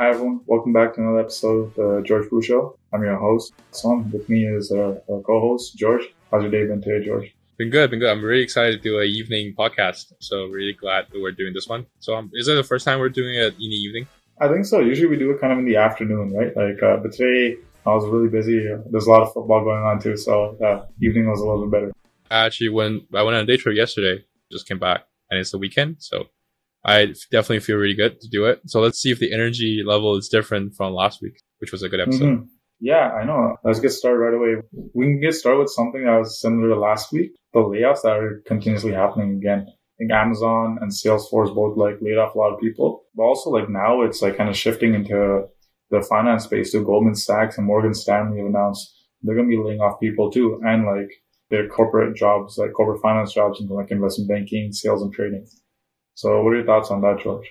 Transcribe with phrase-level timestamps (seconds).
[0.00, 2.78] Hi everyone, welcome back to another episode of the George Pu Show.
[2.92, 4.12] I'm your host, Soham.
[4.12, 6.04] With me is uh, our co-host, George.
[6.30, 7.34] How's your day been today, George?
[7.56, 8.08] Been good, been good.
[8.08, 10.12] I'm really excited to do a evening podcast.
[10.20, 11.84] So really glad that we're doing this one.
[11.98, 14.06] So um, is it the first time we're doing it in the evening?
[14.40, 14.78] I think so.
[14.78, 16.56] Usually we do it kind of in the afternoon, right?
[16.56, 18.68] Like, uh, but today I was really busy.
[18.92, 21.72] There's a lot of football going on too, so uh, evening was a little bit
[21.72, 21.92] better.
[22.30, 23.02] I actually went.
[23.16, 24.24] I went on a day trip yesterday.
[24.52, 26.28] Just came back, and it's the weekend, so
[26.84, 28.60] I definitely feel really good to do it.
[28.66, 31.88] So let's see if the energy level is different from last week, which was a
[31.88, 32.24] good episode.
[32.24, 32.44] Mm-hmm.
[32.80, 33.56] Yeah, I know.
[33.64, 34.62] Let's get started right away.
[34.94, 37.32] We can get started with something that was similar to last week.
[37.52, 39.66] The layoffs that are continuously happening again.
[39.68, 43.50] I think Amazon and Salesforce both like laid off a lot of people, but also
[43.50, 45.42] like now it's like kind of shifting into
[45.90, 46.70] the finance space.
[46.70, 50.30] So Goldman Sachs and Morgan Stanley have announced they're going to be laying off people
[50.30, 51.10] too, and like
[51.50, 55.44] their corporate jobs, like corporate finance jobs, into like investment banking, sales, and trading.
[56.18, 57.46] So, what are your thoughts on that, George?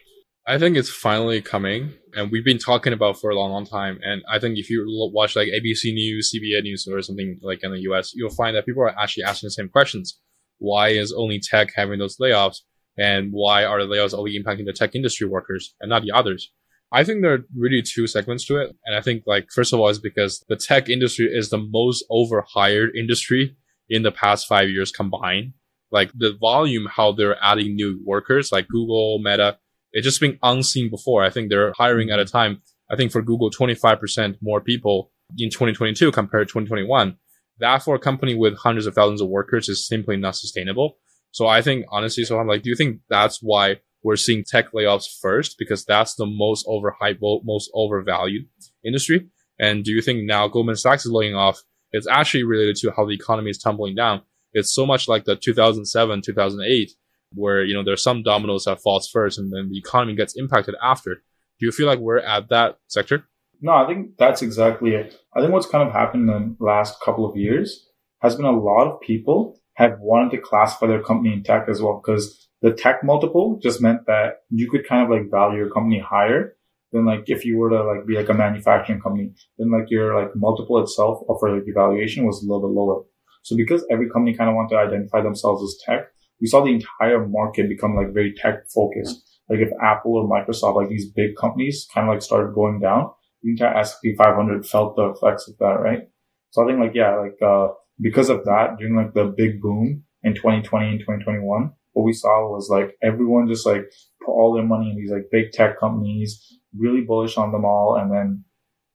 [0.46, 3.98] I think it's finally coming, and we've been talking about for a long, long time.
[4.04, 7.72] And I think if you watch like ABC News, CBS News, or something like in
[7.72, 10.20] the US, you'll find that people are actually asking the same questions.
[10.58, 12.58] Why is only tech having those layoffs?
[12.98, 16.52] And why are the layoffs only impacting the tech industry workers and not the others?
[16.92, 18.76] I think there are really two segments to it.
[18.86, 22.04] And I think like, first of all, is because the tech industry is the most
[22.10, 23.56] overhired industry
[23.90, 25.54] in the past five years combined
[25.92, 29.58] like the volume, how they're adding new workers, like Google, Meta,
[29.92, 31.24] it's just been unseen before.
[31.24, 35.50] I think they're hiring at a time, I think for Google, 25% more people in
[35.50, 37.18] 2022 compared to 2021.
[37.60, 40.98] That for a company with hundreds of thousands of workers is simply not sustainable.
[41.32, 44.72] So I think honestly, so I'm like, do you think that's why we're seeing tech
[44.74, 45.56] layoffs first?
[45.58, 48.48] Because that's the most overhyped, most overvalued
[48.86, 49.28] industry.
[49.60, 51.62] And do you think now Goldman Sachs is laying off?
[51.92, 54.22] It's actually related to how the economy is tumbling down
[54.58, 56.92] it's so much like the 2007, 2008,
[57.34, 60.76] where, you know, there's some dominoes that falls first and then the economy gets impacted
[60.82, 61.16] after.
[61.60, 63.28] Do you feel like we're at that sector?
[63.62, 65.16] No, I think that's exactly it.
[65.36, 67.88] I think what's kind of happened in the last couple of years
[68.22, 71.82] has been a lot of people have wanted to classify their company in tech as
[71.82, 75.70] well because the tech multiple just meant that you could kind of like value your
[75.70, 76.56] company higher
[76.92, 80.20] than like if you were to like be like a manufacturing company, then like your
[80.20, 83.04] like multiple itself for like evaluation was a little bit lower.
[83.48, 86.74] So because every company kind of wanted to identify themselves as tech, we saw the
[86.74, 89.40] entire market become like very tech focused.
[89.50, 93.10] Like if Apple or Microsoft, like these big companies kind of like started going down,
[93.44, 96.10] the entire S&P 500 felt the effects of that, right?
[96.50, 97.70] So I think like, yeah, like, uh,
[98.02, 102.50] because of that, during like the big boom in 2020 and 2021, what we saw
[102.50, 103.86] was like everyone just like
[104.26, 107.96] put all their money in these like big tech companies, really bullish on them all.
[107.96, 108.44] And then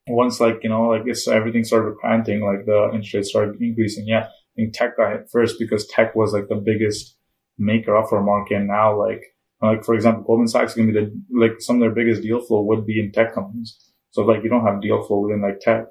[0.06, 4.06] once like, you know, like it's everything started planting, like the interest rates started increasing.
[4.06, 4.28] Yeah.
[4.56, 7.16] Think tech got hit first because tech was like the biggest
[7.58, 8.56] maker of our market.
[8.56, 9.22] And now, like,
[9.62, 12.22] like for example, Goldman Sachs is going to be the, like some of their biggest
[12.22, 13.78] deal flow would be in tech companies.
[14.10, 15.86] So like you don't have deal flow within like tech,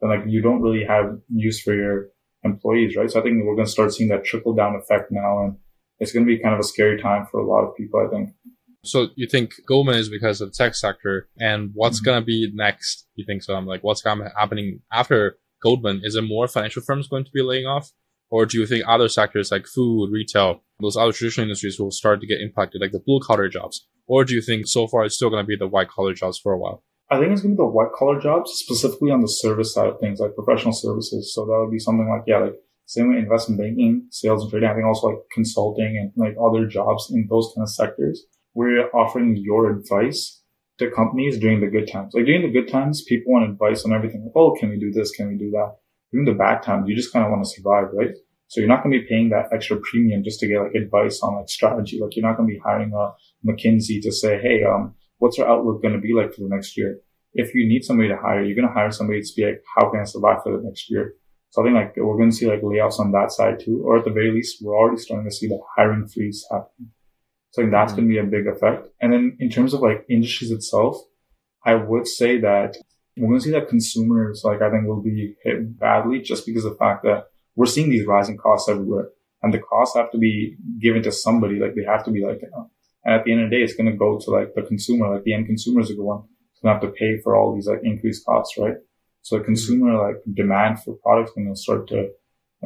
[0.00, 2.08] then like you don't really have use for your
[2.42, 3.10] employees, right?
[3.10, 5.44] So I think we're going to start seeing that trickle down effect now.
[5.44, 5.56] And
[5.98, 8.10] it's going to be kind of a scary time for a lot of people, I
[8.10, 8.30] think.
[8.84, 12.04] So you think Goldman is because of the tech sector and what's mm-hmm.
[12.06, 13.06] going to be next?
[13.16, 13.54] You think so?
[13.54, 16.00] I'm like, what's going to happening after Goldman?
[16.04, 17.90] Is it more financial firms going to be laying off?
[18.30, 22.20] Or do you think other sectors like food, retail, those other traditional industries will start
[22.20, 23.86] to get impacted, like the blue collar jobs?
[24.06, 26.38] Or do you think so far it's still going to be the white collar jobs
[26.38, 26.82] for a while?
[27.10, 29.88] I think it's going to be the white collar jobs, specifically on the service side
[29.88, 31.32] of things, like professional services.
[31.34, 32.56] So that would be something like, yeah, like
[32.86, 34.68] same way investment banking, sales and trading.
[34.68, 38.26] I think also like consulting and like other jobs in those kind of sectors
[38.64, 40.42] you're offering your advice
[40.78, 42.12] to companies during the good times.
[42.14, 44.22] Like during the good times, people want advice on everything.
[44.22, 45.10] Like, oh, can we do this?
[45.10, 45.76] Can we do that?
[46.16, 48.14] During the bad times, you just kind of want to survive, right?
[48.48, 51.20] So you're not going to be paying that extra premium just to get like advice
[51.22, 51.98] on like strategy.
[52.00, 53.12] Like you're not going to be hiring a
[53.46, 56.76] McKinsey to say, Hey, um, what's your outlook going to be like for the next
[56.76, 57.00] year?
[57.34, 59.90] If you need somebody to hire, you're going to hire somebody to be like, how
[59.90, 61.16] can I survive for the next year?
[61.50, 63.98] So I think like we're going to see like layoffs on that side too, or
[63.98, 66.92] at the very least, we're already starting to see the hiring freeze happen.
[67.50, 68.08] So I think that's mm-hmm.
[68.08, 68.88] going to be a big effect.
[69.02, 70.96] And then in terms of like industries itself,
[71.64, 72.76] I would say that
[73.16, 76.64] we're going to see that consumers, like, I think will be hit badly just because
[76.64, 79.08] of the fact that we're seeing these rising costs everywhere
[79.42, 81.58] and the costs have to be given to somebody.
[81.58, 82.70] Like they have to be like, you know,
[83.04, 85.14] and at the end of the day, it's going to go to like the consumer,
[85.14, 87.54] like the end consumer is the one who's going to have to pay for all
[87.54, 88.74] these like increased costs, right?
[89.22, 92.08] So the consumer like demand for products going to start to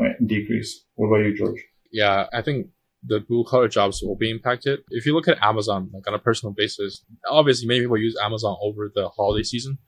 [0.00, 0.84] uh, decrease.
[0.94, 1.60] What about you, George?
[1.92, 2.68] Yeah, I think
[3.04, 4.80] the blue collar jobs will be impacted.
[4.90, 8.56] If you look at Amazon, like on a personal basis, obviously many people use Amazon
[8.62, 9.78] over the holiday season.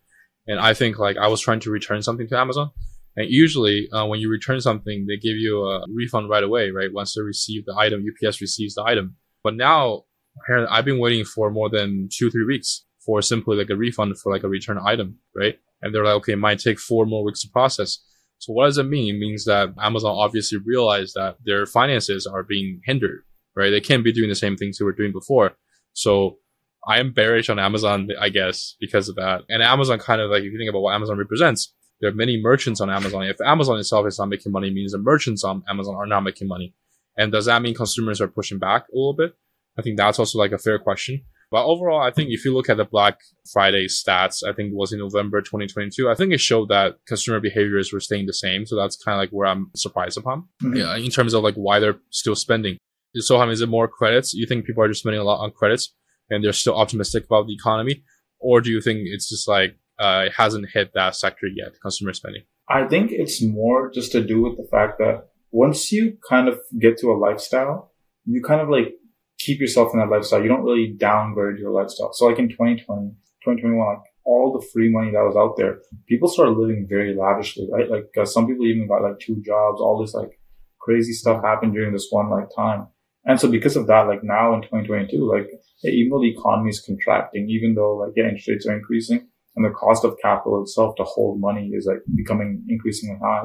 [0.46, 2.70] And I think like I was trying to return something to Amazon.
[3.16, 6.92] And usually, uh, when you return something, they give you a refund right away, right?
[6.92, 9.16] Once they receive the item, UPS receives the item.
[9.44, 10.04] But now,
[10.42, 14.18] apparently I've been waiting for more than two, three weeks for simply like a refund
[14.18, 15.58] for like a return item, right?
[15.82, 17.98] And they're like, okay, it might take four more weeks to process.
[18.38, 19.16] So what does it mean?
[19.16, 23.22] It means that Amazon obviously realized that their finances are being hindered,
[23.54, 23.70] right?
[23.70, 25.52] They can't be doing the same things they were doing before.
[25.92, 26.38] So
[26.86, 29.42] I am bearish on Amazon, I guess, because of that.
[29.48, 32.40] And Amazon kind of like, if you think about what Amazon represents, there are many
[32.40, 33.22] merchants on Amazon.
[33.22, 36.48] If Amazon itself is not making money, means the merchants on Amazon are not making
[36.48, 36.74] money.
[37.16, 39.34] And does that mean consumers are pushing back a little bit?
[39.78, 41.22] I think that's also like a fair question.
[41.52, 43.18] But overall, I think if you look at the Black
[43.52, 46.10] Friday stats, I think it was in November 2022.
[46.10, 48.64] I think it showed that consumer behaviors were staying the same.
[48.64, 50.76] So that's kind of like where I'm surprised upon mm-hmm.
[50.76, 52.78] yeah, in terms of like why they're still spending.
[53.16, 54.32] So, I mean, is it more credits?
[54.32, 55.92] You think people are just spending a lot on credits
[56.32, 58.02] and they're still optimistic about the economy?
[58.38, 62.12] Or do you think it's just like, uh, it hasn't hit that sector yet, consumer
[62.12, 62.42] spending?
[62.68, 66.58] I think it's more just to do with the fact that once you kind of
[66.80, 67.92] get to a lifestyle,
[68.24, 68.94] you kind of like
[69.38, 70.42] keep yourself in that lifestyle.
[70.42, 72.12] You don't really downgrade your lifestyle.
[72.12, 73.10] So like in 2020,
[73.44, 77.68] 2021, like all the free money that was out there, people started living very lavishly,
[77.70, 77.90] right?
[77.90, 80.38] Like uh, some people even got like two jobs, all this like
[80.80, 82.86] crazy stuff happened during this one like time.
[83.24, 85.48] And so because of that, like now in 2022, like
[85.84, 89.64] even though the economy is contracting, even though like yeah, interest rates are increasing and
[89.64, 93.44] the cost of capital itself to hold money is like becoming increasingly high,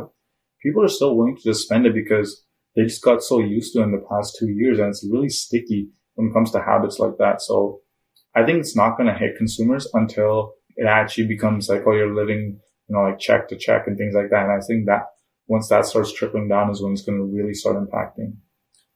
[0.63, 2.43] people are still willing to just spend it because
[2.75, 5.89] they just got so used to in the past two years and it's really sticky
[6.15, 7.41] when it comes to habits like that.
[7.41, 7.81] So
[8.35, 12.15] I think it's not going to hit consumers until it actually becomes like, oh, you're
[12.15, 14.43] living, you know, like check to check and things like that.
[14.43, 15.05] And I think that
[15.47, 18.37] once that starts trickling down is when it's going to really start impacting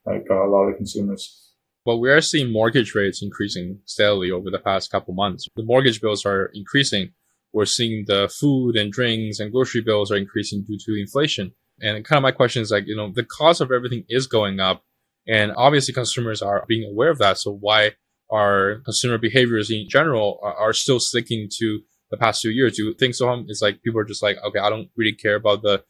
[0.06, 1.52] like a lot of consumers.
[1.84, 5.48] But we are seeing mortgage rates increasing steadily over the past couple months.
[5.56, 7.12] The mortgage bills are increasing.
[7.52, 11.52] We're seeing the food and drinks and grocery bills are increasing due to inflation.
[11.80, 14.60] And kind of my question is like, you know, the cost of everything is going
[14.60, 14.84] up
[15.26, 17.38] and obviously consumers are being aware of that.
[17.38, 17.92] So why
[18.30, 22.76] are consumer behaviors in general are, still sticking to the past two years?
[22.76, 23.44] Do you think so?
[23.48, 25.84] It's like people are just like, okay, I don't really care about the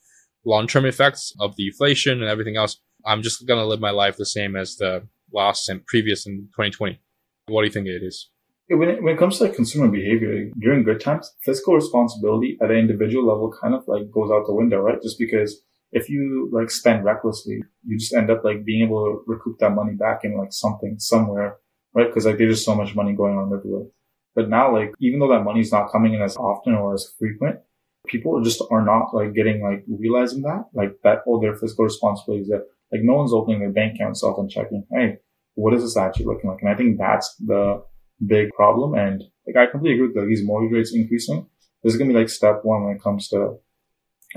[0.44, 2.80] long-term effects of the inflation and everything else.
[3.06, 7.00] I'm just to live my life the same as the last and previous in 2020.
[7.46, 8.28] What do you think it is?
[8.68, 12.70] When it, when it comes to like consumer behavior during good times, fiscal responsibility at
[12.70, 15.02] an individual level kind of like goes out the window, right?
[15.02, 19.24] Just because if you like spend recklessly, you just end up like being able to
[19.26, 21.56] recoup that money back in like something somewhere,
[21.92, 22.06] right?
[22.06, 23.86] Because like there's just so much money going on everywhere.
[24.34, 27.60] But now, like even though that money's not coming in as often or as frequent,
[28.06, 32.42] people just are not like getting like realizing that like that oh their fiscal responsibility
[32.42, 35.16] is that like no one's opening their bank account itself and checking hey
[35.54, 37.82] what is this actually looking like and I think that's the
[38.24, 41.46] big problem and like I completely agree with like, these mortgage rates increasing.
[41.82, 43.56] This is gonna be like step one when it comes to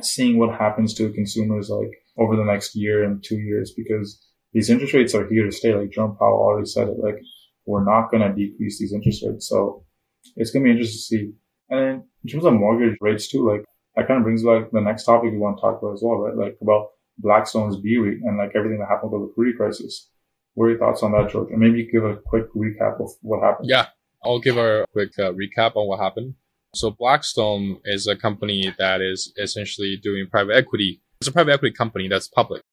[0.02, 4.70] seeing what happens to consumers like over the next year and two years because these
[4.70, 5.76] interest rates are here to stay.
[5.76, 7.20] Like Jerome Powell already said it, like
[7.66, 9.48] we're not to decrease these interest rates.
[9.48, 9.86] So
[10.36, 11.34] it's to be interesting to see.
[11.70, 13.66] And then in terms of mortgage rates too, like
[13.96, 16.18] that kind of brings like the next topic we want to talk about as well,
[16.18, 16.36] right?
[16.36, 20.10] Like about Blackstone's BREIT and like everything that happened with the liquidity crisis.
[20.54, 21.52] What are your thoughts on that, George?
[21.52, 23.70] And maybe give a quick recap of what happened.
[23.70, 23.88] Yeah,
[24.24, 26.36] I'll give a quick uh, recap on what happened.
[26.74, 31.02] So Blackstone is a company that is essentially doing private equity.
[31.22, 32.64] It's a private equity company that's public.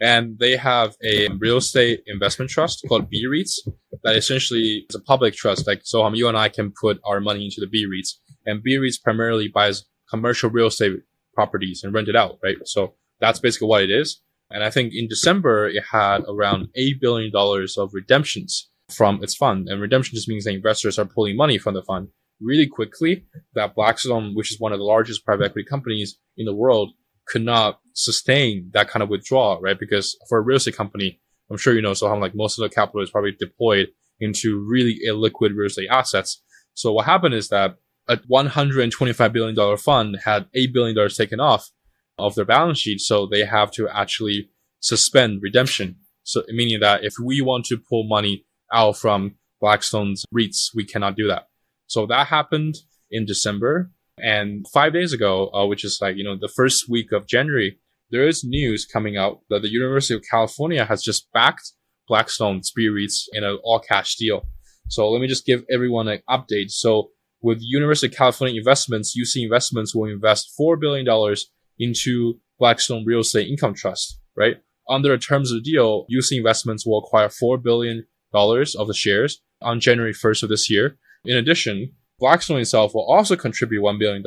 [0.00, 3.60] And they have a real estate investment trust called BREITs
[4.02, 5.66] that essentially is a public trust.
[5.68, 9.00] Like, so um, you and I can put our money into the BREITs and BREITs
[9.00, 11.02] primarily buys commercial real estate
[11.34, 12.56] properties and rent it out, right?
[12.64, 14.20] So that's basically what it is.
[14.50, 19.68] And I think in December, it had around $8 billion of redemptions from its fund.
[19.68, 22.08] And redemption just means that investors are pulling money from the fund
[22.40, 23.24] really quickly
[23.54, 26.90] that Blackstone, which is one of the largest private equity companies in the world,
[27.26, 29.78] could not sustain that kind of withdrawal, right?
[29.78, 32.62] Because for a real estate company, I'm sure you know, so how like most of
[32.62, 33.88] the capital is probably deployed
[34.20, 36.42] into really illiquid real estate assets.
[36.74, 37.76] So what happened is that
[38.08, 41.70] a $125 billion fund had $8 billion taken off
[42.22, 43.00] of their balance sheet.
[43.00, 44.50] So they have to actually
[44.80, 45.96] suspend redemption.
[46.24, 51.16] So meaning that if we want to pull money out from Blackstone's REITs, we cannot
[51.16, 51.48] do that.
[51.86, 52.76] So that happened
[53.10, 53.90] in December.
[54.18, 57.78] And five days ago, uh, which is like, you know, the first week of January,
[58.10, 61.72] there is news coming out that the University of California has just backed
[62.08, 64.42] Blackstone REITs in an all cash deal.
[64.88, 66.70] So let me just give everyone an update.
[66.70, 67.10] So
[67.40, 71.06] with University of California Investments, UC Investments will invest $4 billion
[71.78, 74.56] into Blackstone Real Estate Income Trust, right?
[74.88, 79.42] Under the terms of the deal, UC Investments will acquire $4 billion of the shares
[79.60, 80.96] on January 1st of this year.
[81.24, 84.22] In addition, Blackstone itself will also contribute $1 billion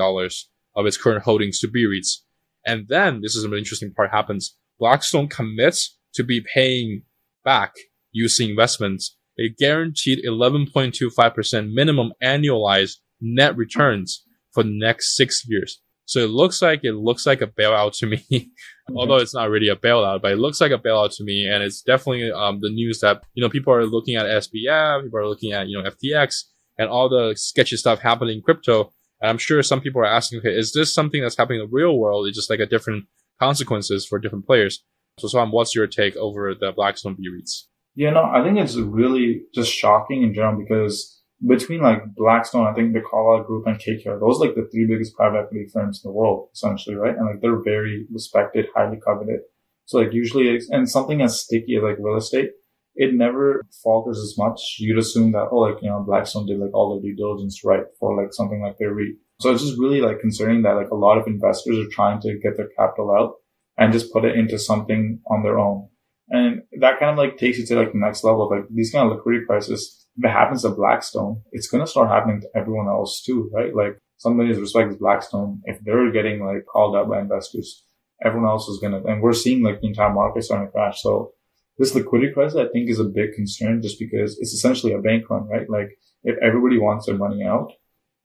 [0.75, 2.21] of its current holdings to BREITs.
[2.65, 7.03] And then, this is an interesting part happens, Blackstone commits to be paying
[7.43, 7.73] back
[8.15, 14.23] UC investments a guaranteed 11.25% minimum annualized net returns
[14.53, 15.81] for the next six years.
[16.05, 18.97] So it looks like it looks like a bailout to me, mm-hmm.
[18.97, 21.47] although it's not really a bailout, but it looks like a bailout to me.
[21.47, 25.19] And it's definitely um, the news that you know people are looking at SBF, people
[25.19, 26.43] are looking at you know FTX,
[26.77, 28.91] and all the sketchy stuff happening in crypto.
[29.21, 31.75] And I'm sure some people are asking, okay, is this something that's happening in the
[31.75, 32.27] real world?
[32.27, 33.05] It's just like a different
[33.39, 34.83] consequences for different players.
[35.19, 37.67] So, Soham, what's your take over the Blackstone B REITs?
[37.95, 41.14] Yeah, no, I think it's really just shocking in general because
[41.45, 44.85] between like Blackstone, I think the Carlyle Group and KKR, those are like the three
[44.87, 47.15] biggest private equity firms in the world, essentially, right?
[47.15, 49.41] And like they're very respected, highly coveted.
[49.85, 52.51] So like usually, and something as sticky as like real estate,
[52.95, 54.77] it never falters as much.
[54.79, 57.83] You'd assume that, oh, like, you know, Blackstone did like all the due diligence right
[57.99, 59.15] for like something like their REIT.
[59.41, 62.39] So it's just really like concerning that like a lot of investors are trying to
[62.39, 63.33] get their capital out
[63.77, 65.89] and just put it into something on their own.
[66.29, 68.91] And that kind of like takes you to like the next level of like these
[68.91, 70.04] kind of liquidity crisis.
[70.17, 73.75] If it happens to Blackstone, it's going to start happening to everyone else too, right?
[73.75, 77.83] Like somebody as respect as Blackstone, if they're getting like called out by investors,
[78.23, 81.01] everyone else is going to, and we're seeing like the entire market starting to crash.
[81.01, 81.33] So
[81.77, 85.29] this liquidity crisis, I think is a big concern just because it's essentially a bank
[85.29, 85.69] run, right?
[85.69, 87.71] Like if everybody wants their money out,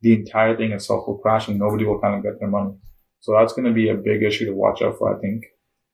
[0.03, 2.75] the entire thing itself will crash and nobody will kind of get their money.
[3.21, 5.45] So that's going to be a big issue to watch out for, I think,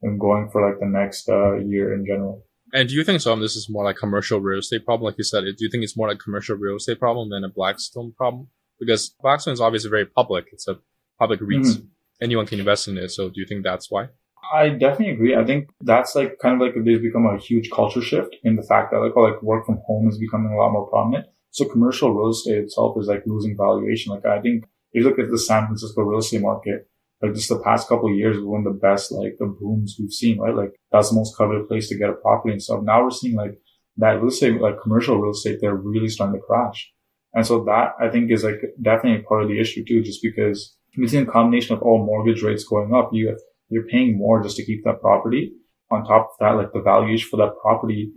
[0.02, 2.44] and going for like the next uh, year in general.
[2.76, 3.32] And do you think so?
[3.32, 5.44] Um, this is more like commercial real estate problem, like you said.
[5.44, 8.48] Do you think it's more like commercial real estate problem than a Blackstone problem?
[8.78, 10.44] Because Blackstone is obviously very public.
[10.52, 10.76] It's a
[11.18, 11.62] public REIT.
[11.62, 11.86] Mm-hmm.
[12.20, 13.10] Anyone can invest in it.
[13.12, 14.08] So do you think that's why?
[14.52, 15.34] I definitely agree.
[15.34, 18.62] I think that's like kind of like there's become a huge culture shift in the
[18.62, 21.24] fact that like, oh, like work from home is becoming a lot more prominent.
[21.52, 24.12] So commercial real estate itself is like losing valuation.
[24.12, 26.90] Like I think if you look at the San Francisco real estate market,
[27.22, 30.38] like just the past couple years, one of the best like the booms we've seen,
[30.38, 30.54] right?
[30.54, 32.82] Like that's the most coveted place to get a property and stuff.
[32.82, 33.58] Now we're seeing like
[33.96, 36.92] that real estate, like commercial real estate, they're really starting to crash.
[37.34, 40.76] And so that I think is like definitely part of the issue too, just because
[40.96, 43.36] between a combination of all mortgage rates going up, You,
[43.68, 45.52] you're paying more just to keep that property.
[45.90, 48.10] On top of that, like the valuation for that property,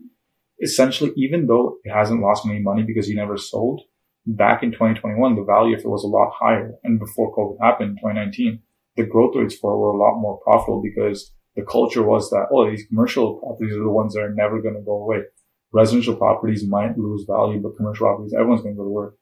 [0.61, 3.81] essentially, even though it hasn't lost any money because you never sold,
[4.25, 6.71] back in 2021, the value of it was a lot higher.
[6.83, 8.61] And before COVID happened in 2019,
[8.99, 12.69] the growth rates for were a lot more profitable because the culture was that, oh,
[12.69, 15.23] these commercial properties are the ones that are never going to go away.
[15.71, 19.15] Residential properties might lose value, but commercial properties, everyone's going to go to work.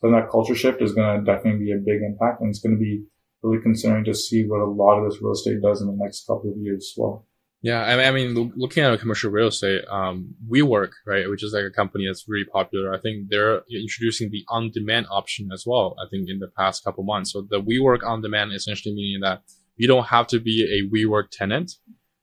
[0.00, 2.76] So that culture shift is going to definitely be a big impact and it's going
[2.76, 3.04] to be
[3.42, 6.26] really concerning to see what a lot of this real estate does in the next
[6.26, 7.26] couple of years as well.
[7.64, 11.70] Yeah, I mean, looking at commercial real estate, um, WeWork, right, which is like a
[11.70, 12.92] company that's really popular.
[12.92, 15.94] I think they're introducing the on-demand option as well.
[16.04, 17.32] I think in the past couple months.
[17.32, 19.42] So the WeWork on-demand essentially meaning that
[19.76, 21.74] you don't have to be a WeWork tenant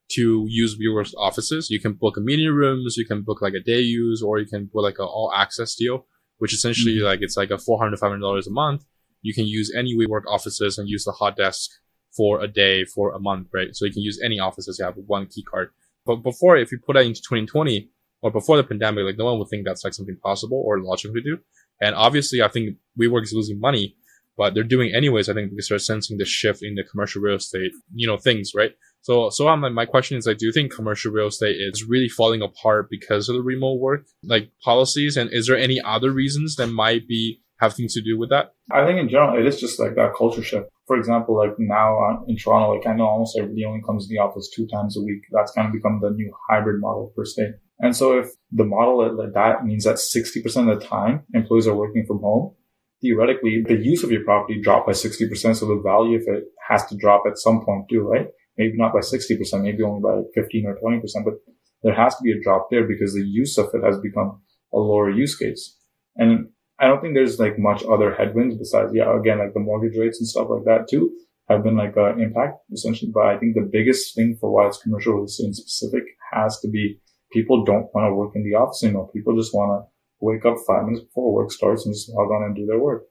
[0.09, 1.69] to use WeWork's offices.
[1.69, 4.45] You can book a meeting rooms, you can book like a day use, or you
[4.45, 6.05] can book like an all access deal,
[6.39, 7.05] which essentially mm-hmm.
[7.05, 8.83] like it's like a four hundred five hundred dollars a month.
[9.21, 11.69] You can use any WeWork offices and use the hot desk
[12.15, 13.75] for a day, for a month, right?
[13.75, 15.71] So you can use any offices you have one key card.
[16.05, 17.89] But before, if you put that into 2020
[18.21, 21.13] or before the pandemic, like no one would think that's like something possible or logical
[21.15, 21.37] to do.
[21.81, 23.95] And obviously, I think WeWork is losing money,
[24.37, 25.29] but they're doing anyways.
[25.29, 28.51] I think because they're sensing the shift in the commercial real estate, you know, things,
[28.55, 28.71] right?
[29.01, 32.09] So, so I'm, my question is like, do you think commercial real estate is really
[32.09, 35.15] falling apart because of the remote work, like policies?
[35.15, 38.53] And is there any other reasons that might be have things to do with that?
[38.71, 40.69] I think in general, it is just like that culture shift.
[40.89, 44.09] For example, like now uh, in Toronto, like I know almost everybody only comes to
[44.11, 45.21] the office two times a week.
[45.31, 47.43] That's kind of become the new hybrid model per se.
[47.77, 51.75] And so if the model like that means that 60% of the time employees are
[51.75, 52.55] working from home,
[53.03, 55.55] theoretically the use of your property dropped by 60%.
[55.55, 58.25] So the value of it has to drop at some point too, right?
[58.57, 61.35] Maybe not by 60%, maybe only by 15 or 20%, but
[61.83, 64.41] there has to be a drop there because the use of it has become
[64.73, 65.77] a lower use case.
[66.15, 69.97] And I don't think there's like much other headwinds besides, yeah, again, like the mortgage
[69.97, 71.11] rates and stuff like that too
[71.49, 73.11] have been like an impact essentially.
[73.13, 76.59] But I think the biggest thing for why it's commercial real estate in specific has
[76.61, 76.99] to be
[77.31, 79.09] people don't want to work in the office anymore.
[79.11, 79.89] People just want to
[80.21, 83.03] wake up five minutes before work starts and just log on and do their work.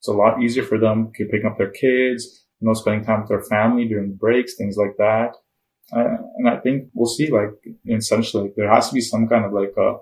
[0.00, 3.28] It's a lot easier for them picking up their kids, you know, spending time with
[3.28, 5.32] their family during breaks, things like that.
[5.92, 7.50] Uh, and I think we'll see like
[7.88, 9.96] essentially there has to be some kind of like a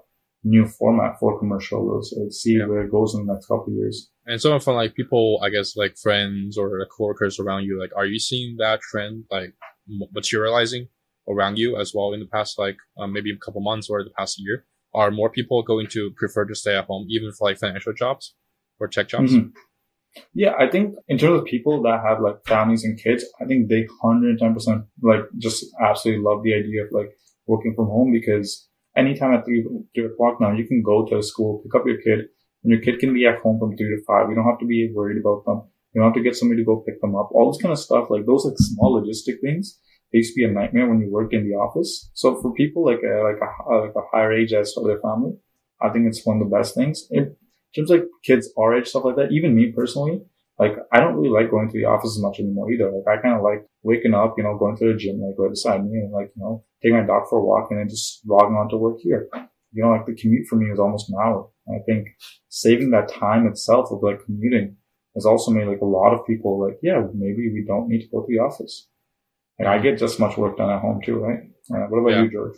[0.47, 2.33] new format for commercial estate.
[2.33, 2.67] See yeah.
[2.67, 4.11] where it goes in the next couple years.
[4.27, 7.91] And some from like people, I guess, like friends or like coworkers around you, like,
[7.97, 9.55] are you seeing that trend like
[10.13, 10.89] materializing
[11.29, 14.11] around you as well in the past, like um, maybe a couple months or the
[14.11, 14.65] past year?
[14.95, 18.35] Are more people going to prefer to stay at home, even for like financial jobs
[18.79, 19.33] or tech jobs?
[19.33, 19.49] Mm-hmm.
[20.33, 23.69] Yeah, I think in terms of people that have like families and kids, I think
[23.69, 27.11] they 110% like just absolutely love the idea of like
[27.47, 28.66] working from home because
[28.97, 32.01] anytime at three, three o'clock now, you can go to a school, pick up your
[32.01, 32.27] kid,
[32.65, 34.29] and your kid can be at home from three to five.
[34.29, 35.63] You don't have to be worried about them.
[35.93, 37.31] You don't have to get somebody to go pick them up.
[37.33, 39.79] All this kind of stuff, like those like small logistic things,
[40.13, 42.11] they used to be a nightmare when you work in the office.
[42.15, 45.01] So for people like a, like a, uh, like a higher age as for their
[45.01, 45.33] family,
[45.81, 47.07] I think it's one of the best things.
[47.11, 47.37] In
[47.75, 50.23] terms like kids our age, stuff like that, even me personally,
[50.59, 52.91] like I don't really like going to the office as much anymore either.
[52.91, 55.51] Like I kind of like waking up, you know, going to the gym like right
[55.51, 58.23] beside me and like, you know, taking my dog for a walk and then just
[58.27, 59.29] logging on to work here.
[59.73, 61.51] You know, like the commute for me is almost an hour.
[61.67, 62.09] And I think
[62.49, 64.77] saving that time itself of like commuting
[65.15, 68.09] has also made like a lot of people like, yeah, maybe we don't need to
[68.09, 68.89] go to the office.
[69.59, 71.41] And I get just as much work done at home too, right?
[71.71, 72.23] Uh, what about yeah.
[72.23, 72.57] you, George?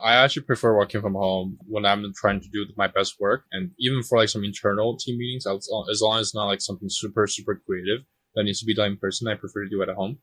[0.00, 3.44] I actually prefer working from home when I'm trying to do my best work.
[3.52, 6.88] And even for like some internal team meetings, as long as it's not like something
[6.90, 9.88] super, super creative that needs to be done in person, I prefer to do it
[9.88, 10.18] at home.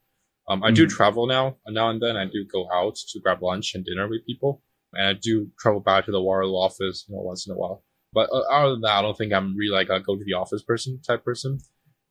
[0.47, 0.75] Um, I mm-hmm.
[0.75, 2.17] do travel now, now and then.
[2.17, 4.61] I do go out to grab lunch and dinner with people.
[4.93, 7.83] And I do travel back to the Waterloo office, you know, once in a while.
[8.13, 10.33] But uh, other than that, I don't think I'm really like a go to the
[10.33, 11.59] office person type person.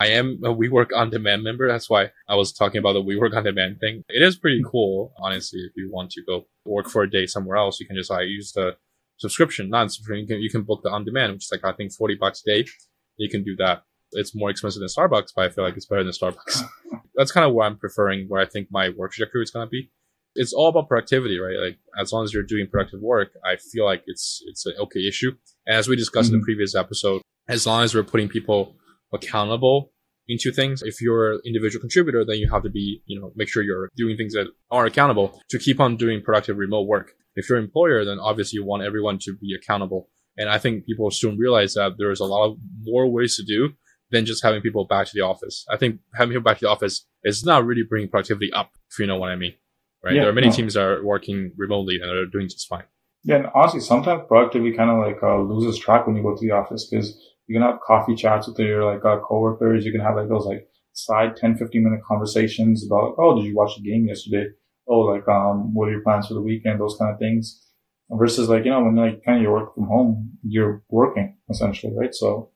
[0.02, 1.68] I am a WeWork on demand member.
[1.68, 4.02] That's why I was talking about the WeWork on demand thing.
[4.08, 5.60] It is pretty cool, honestly.
[5.60, 8.26] If you want to go work for a day somewhere else, you can just like
[8.26, 8.72] use the
[9.18, 10.22] subscription, not subscription.
[10.22, 12.42] You can, you can book the on demand, which is like, I think 40 bucks
[12.44, 12.68] a day.
[13.16, 13.84] You can do that.
[14.10, 16.64] It's more expensive than Starbucks, but I feel like it's better than Starbucks.
[17.14, 19.70] That's kind of where I'm preferring, where I think my work trajectory is going to
[19.70, 19.92] be.
[20.34, 21.58] It's all about productivity, right?
[21.64, 25.06] Like as long as you're doing productive work, I feel like it's, it's an okay
[25.06, 25.30] issue.
[25.64, 26.34] And as we discussed mm-hmm.
[26.34, 26.44] in the mm-hmm.
[26.46, 28.74] previous episode, as long as we're putting people
[29.12, 29.91] accountable
[30.28, 30.82] into things.
[30.82, 33.90] If you're an individual contributor, then you have to be, you know, make sure you're
[33.96, 37.12] doing things that are accountable to keep on doing productive remote work.
[37.34, 40.08] If you're an employer, then obviously you want everyone to be accountable.
[40.36, 43.70] And I think people soon realize that there's a lot of more ways to do
[44.10, 45.64] than just having people back to the office.
[45.70, 48.98] I think having people back to the office is not really bringing productivity up, if
[48.98, 49.54] you know what I mean.
[50.04, 50.14] Right?
[50.14, 50.52] Yeah, there are many no.
[50.52, 52.84] teams that are working remotely and they're doing just fine.
[53.24, 56.40] Yeah, and honestly, sometimes productivity kind of like uh, loses track when you go to
[56.40, 59.84] the office because you can have coffee chats with your like uh, coworkers.
[59.84, 63.44] You can have like those like side 10, 15 minute conversations about, like, oh, did
[63.46, 64.48] you watch the game yesterday?
[64.88, 66.80] Oh, like, um, what are your plans for the weekend?
[66.80, 67.62] Those kind of things
[68.10, 71.94] versus like, you know, when like kind of you work from home, you're working essentially,
[71.96, 72.12] right?
[72.14, 72.50] So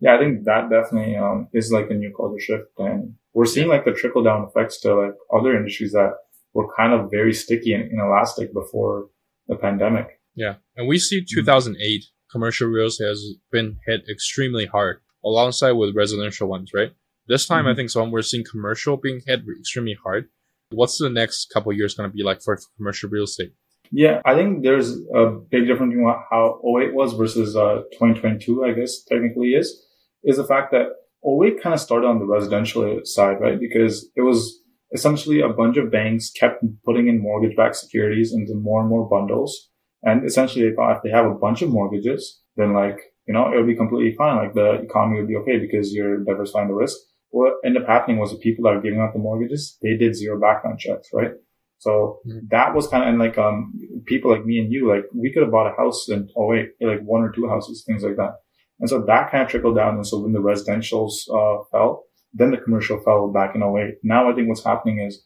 [0.00, 3.68] yeah, I think that definitely, um, is like a new culture shift and we're seeing
[3.68, 6.12] like the trickle down effects to like other industries that
[6.54, 9.08] were kind of very sticky and inelastic before
[9.52, 10.20] the pandemic.
[10.34, 10.54] Yeah.
[10.76, 16.48] And we see 2008 commercial real estate has been hit extremely hard alongside with residential
[16.48, 16.92] ones, right?
[17.28, 17.72] This time, mm-hmm.
[17.72, 18.04] I think so.
[18.08, 20.28] We're seeing commercial being hit extremely hard.
[20.70, 23.52] What's the next couple years going to be like for commercial real estate?
[23.90, 28.72] Yeah, I think there's a big difference between how 08 was versus uh, 2022, I
[28.72, 29.84] guess technically is,
[30.24, 30.86] is the fact that
[31.24, 33.60] 08 kind of started on the residential side, right?
[33.60, 34.61] Because it was
[34.92, 39.08] essentially a bunch of banks kept putting in mortgage backed securities into more and more
[39.08, 39.70] bundles.
[40.02, 43.52] And essentially they thought if they have a bunch of mortgages, then like, you know,
[43.52, 44.36] it would be completely fine.
[44.36, 46.96] Like the economy would be okay because you're diversifying the risk.
[47.30, 50.14] What ended up happening was the people that are giving out the mortgages, they did
[50.14, 51.32] zero background checks, right?
[51.78, 52.46] So mm-hmm.
[52.50, 53.72] that was kind of, and like, um,
[54.04, 56.70] people like me and you, like we could have bought a house in, oh wait,
[56.80, 58.34] like one or two houses, things like that.
[58.80, 59.94] And so that kind of trickled down.
[59.94, 63.98] And so when the residentials, uh, fell, then the commercial fell back in 08.
[64.02, 65.24] Now I think what's happening is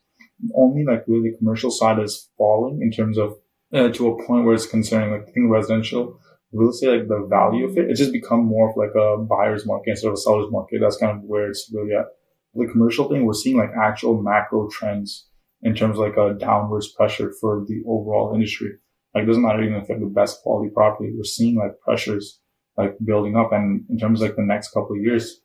[0.55, 3.37] only like really the commercial side is falling in terms of
[3.73, 5.11] uh, to a point where it's concerning.
[5.11, 6.21] Like think residential
[6.53, 9.66] real estate, like the value of it, it's just become more of like a buyer's
[9.66, 10.81] market instead of a seller's market.
[10.81, 12.07] That's kind of where it's really at.
[12.55, 15.29] The commercial thing, we're seeing like actual macro trends
[15.62, 18.73] in terms of like a downwards pressure for the overall industry.
[19.14, 22.40] Like it doesn't matter even if like the best quality property, we're seeing like pressures
[22.77, 23.53] like building up.
[23.53, 25.40] And in terms of like the next couple of years,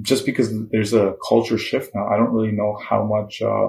[0.00, 3.68] just because there's a culture shift now, I don't really know how much, uh,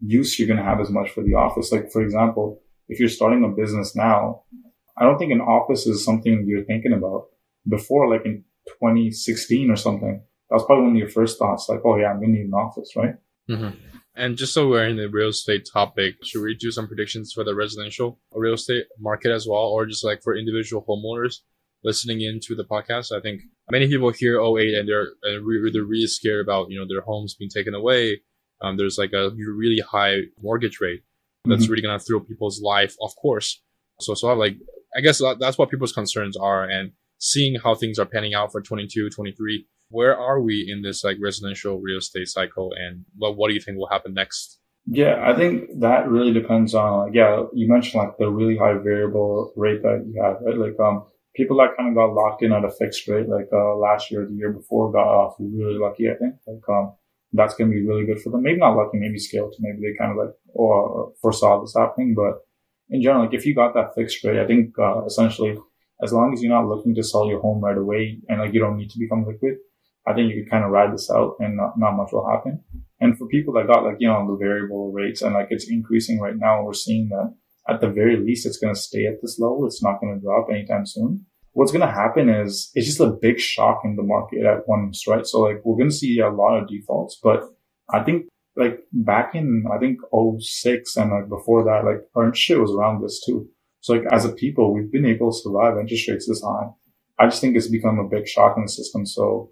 [0.00, 1.72] use you're going to have as much for the office.
[1.72, 4.42] Like, for example, if you're starting a business now,
[4.98, 7.26] I don't think an office is something you're thinking about
[7.68, 10.22] before, like in 2016 or something.
[10.50, 12.54] That was probably one of your first thoughts, like, oh yeah, I'm gonna need an
[12.54, 13.14] office, right?
[13.48, 13.78] Mm-hmm.
[14.16, 17.42] And just so we're in the real estate topic, should we do some predictions for
[17.42, 21.38] the residential real estate market as well, or just like for individual homeowners
[21.84, 23.16] listening into the podcast?
[23.16, 26.86] I think many people hear 08 and they're and they're really scared about you know
[26.88, 28.20] their homes being taken away.
[28.62, 31.02] Um, there's like a really high mortgage rate
[31.44, 31.72] that's mm-hmm.
[31.72, 33.60] really gonna throw people's life off course.
[34.00, 34.56] So, so like,
[34.96, 36.64] I guess that's what people's concerns are.
[36.64, 41.04] And seeing how things are panning out for 22, 23, where are we in this
[41.04, 42.72] like residential real estate cycle?
[42.76, 44.58] And what, what do you think will happen next?
[44.86, 48.74] Yeah, I think that really depends on, like, yeah, you mentioned like the really high
[48.74, 50.58] variable rate that you have, right?
[50.58, 53.76] Like, um, people that kind of got locked in at a fixed rate, like, uh,
[53.76, 56.34] last year, the year before got off really lucky, I think.
[56.46, 56.94] Like, um,
[57.32, 58.42] that's going to be really good for them.
[58.42, 62.14] Maybe not lucky, maybe scale to maybe they kind of like or foresaw this happening,
[62.14, 62.46] but
[62.90, 65.56] in general, like if you got that fixed rate, I think uh, essentially
[66.02, 68.60] as long as you're not looking to sell your home right away and like you
[68.60, 69.54] don't need to become liquid,
[70.06, 72.62] I think you could kind of ride this out and not, not much will happen.
[73.00, 76.20] And for people that got like, you know, the variable rates and like it's increasing
[76.20, 77.34] right now, we're seeing that
[77.68, 79.66] at the very least, it's going to stay at this level.
[79.66, 81.26] It's not going to drop anytime soon.
[81.52, 85.06] What's going to happen is it's just a big shock in the market at once,
[85.06, 85.26] right?
[85.26, 87.44] So like we're going to see a lot of defaults, but
[87.92, 90.00] I think like back in, I think
[90.40, 93.48] 06 and like before that, like our shit was around this too.
[93.80, 96.70] So like as a people, we've been able to survive interest rates this high.
[97.18, 99.06] I just think it's become a big shock in the system.
[99.06, 99.50] So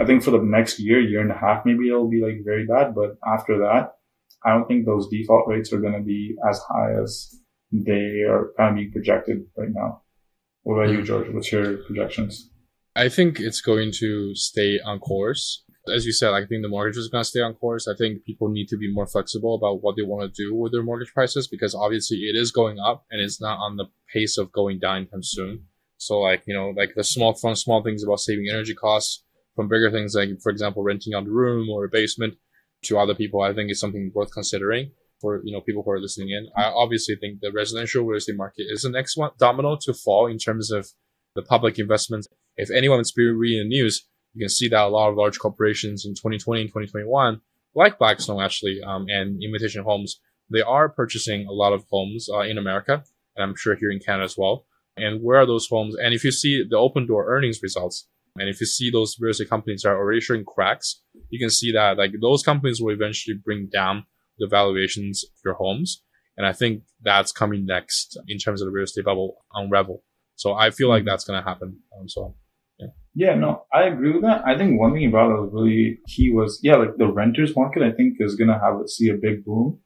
[0.00, 2.66] I think for the next year, year and a half, maybe it'll be like very
[2.66, 2.94] bad.
[2.94, 3.92] But after that,
[4.44, 7.34] I don't think those default rates are going to be as high as
[7.72, 10.02] they are kind of being projected right now.
[10.62, 11.02] What about you.
[11.02, 11.28] George?
[11.30, 12.50] What's your projections?
[12.94, 15.62] I think it's going to stay on course.
[15.94, 17.86] As you said, I think the mortgage is going to stay on course.
[17.86, 20.72] I think people need to be more flexible about what they want to do with
[20.72, 24.38] their mortgage prices because obviously it is going up and it's not on the pace
[24.38, 25.66] of going down anytime soon.
[25.98, 29.22] So like, you know, like the small, fun, small things about saving energy costs
[29.54, 32.34] from bigger things like, for example, renting out a room or a basement
[32.86, 36.00] to other people, I think is something worth considering for, you know, people who are
[36.00, 36.48] listening in.
[36.56, 40.26] I obviously think the residential real estate market is the next one domino to fall
[40.26, 40.88] in terms of
[41.34, 42.28] the public investments.
[42.56, 46.04] If anyone's been reading the news, you can see that a lot of large corporations
[46.04, 47.40] in 2020 and 2021,
[47.74, 50.20] like Blackstone actually, um, and Invitation Homes,
[50.50, 53.02] they are purchasing a lot of homes uh, in America,
[53.34, 54.66] and I'm sure here in Canada as well.
[54.96, 55.96] And where are those homes?
[55.96, 59.50] And if you see the Opendoor earnings results, and if you see those real estate
[59.50, 63.68] companies are already showing cracks, you can see that like those companies will eventually bring
[63.72, 64.04] down
[64.38, 66.02] the valuations of your homes.
[66.36, 70.02] And I think that's coming next in terms of the real estate bubble unravel.
[70.34, 71.08] So I feel like mm-hmm.
[71.08, 71.78] that's going to happen.
[71.98, 72.36] Um, so
[72.78, 72.88] yeah.
[73.14, 74.42] Yeah, no, I agree with that.
[74.46, 77.56] I think one thing you brought that was really key was, yeah, like the renters
[77.56, 79.80] market, I think is going to have, see a big boom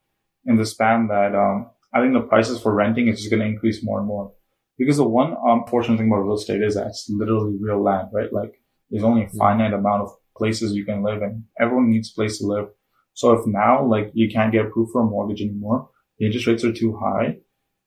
[0.47, 3.47] in the span that, um, I think the prices for renting is just going to
[3.47, 4.33] increase more and more.
[4.81, 8.09] Because the one um, unfortunate thing about real estate is that it's literally real land,
[8.15, 8.33] right?
[8.33, 9.37] Like there's only a mm-hmm.
[9.37, 11.45] finite amount of places you can live in.
[11.61, 12.69] Everyone needs a place to live.
[13.13, 16.65] So if now like you can't get approved for a mortgage anymore, the interest rates
[16.65, 17.37] are too high,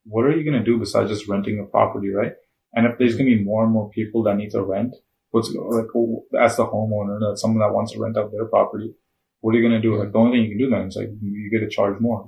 [0.05, 2.33] what are you going to do besides just renting a property, right?
[2.75, 3.23] And if there's mm-hmm.
[3.23, 4.93] going to be more and more people that need to rent,
[5.31, 5.87] what's like
[6.39, 8.93] as the homeowner, that's someone that wants to rent out their property,
[9.39, 9.95] what are you going to do?
[9.95, 10.11] Like mm-hmm.
[10.11, 12.27] the only thing you can do then is like you get to charge more.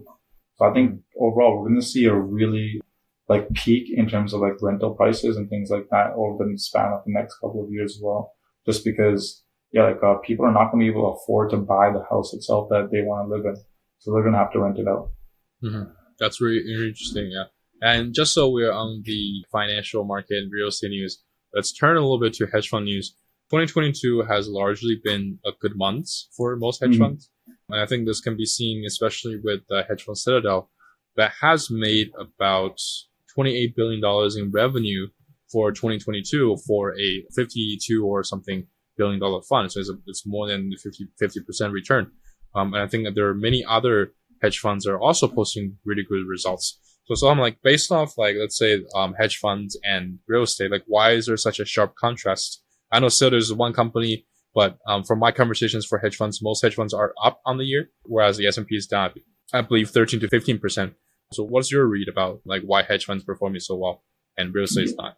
[0.55, 2.81] So I think overall we're going to see a really
[3.27, 6.93] like peak in terms of like rental prices and things like that over the span
[6.93, 8.33] of the next couple of years as well.
[8.65, 11.57] Just because, yeah, like uh, people are not going to be able to afford to
[11.57, 13.55] buy the house itself that they want to live in,
[13.99, 15.11] so they're going to have to rent it out.
[15.63, 15.91] Mm-hmm.
[16.19, 17.31] That's really interesting.
[17.31, 17.45] Yeah.
[17.81, 21.21] And just so we're on the financial market and real estate news,
[21.53, 23.15] let's turn a little bit to hedge fund news.
[23.51, 27.03] 2022 has largely been a good month for most hedge mm-hmm.
[27.03, 27.29] funds.
[27.69, 30.69] And I think this can be seen especially with the hedge fund Citadel
[31.15, 32.79] that has made about
[33.37, 34.01] $28 billion
[34.37, 35.07] in revenue
[35.51, 38.67] for 2022 for a 52 or something
[38.97, 39.71] billion dollar fund.
[39.71, 42.11] So it's, a, it's more than 50, 50% return.
[42.55, 45.77] Um, and I think that there are many other hedge funds that are also posting
[45.85, 46.79] really good results.
[47.05, 50.71] So, so I'm like, based off like, let's say, um, hedge funds and real estate,
[50.71, 52.63] like, why is there such a sharp contrast?
[52.91, 56.61] I know still there's one company, but, um, from my conversations for hedge funds, most
[56.61, 59.11] hedge funds are up on the year, whereas the S&P is down,
[59.53, 60.93] I believe 13 to 15%.
[61.35, 64.03] So what's your read about like why hedge funds performing so well
[64.37, 65.17] and real estate is not?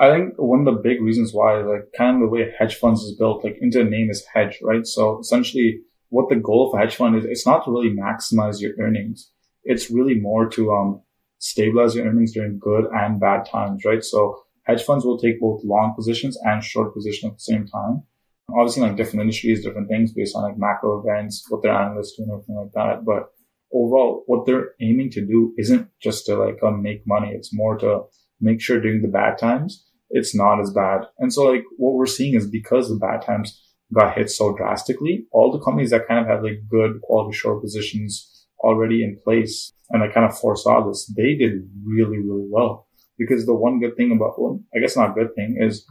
[0.00, 3.02] I think one of the big reasons why, like kind of the way hedge funds
[3.02, 4.86] is built, like into the name is hedge, right?
[4.86, 8.60] So essentially what the goal of a hedge fund is, it's not to really maximize
[8.60, 9.32] your earnings.
[9.64, 11.02] It's really more to, um,
[11.38, 14.02] stabilize your earnings during good and bad times, right?
[14.02, 18.02] So hedge funds will take both long positions and short positions at the same time.
[18.50, 22.22] Obviously, like different industries, different things based on like macro events, what their analysts do
[22.22, 23.04] and everything like that.
[23.04, 23.30] But
[23.72, 27.32] overall, what they're aiming to do isn't just to like uh, make money.
[27.34, 28.02] It's more to
[28.40, 31.02] make sure during the bad times, it's not as bad.
[31.18, 35.26] And so like what we're seeing is because the bad times got hit so drastically,
[35.32, 39.72] all the companies that kind of have like good quality short positions already in place
[39.90, 42.86] and I kind of foresaw this, they did really, really well.
[43.18, 45.84] Because the one good thing about, well, I guess not good thing is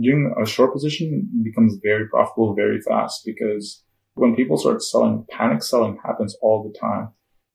[0.00, 5.62] doing a short position becomes very profitable very fast because when people start selling, panic
[5.62, 7.10] selling happens all the time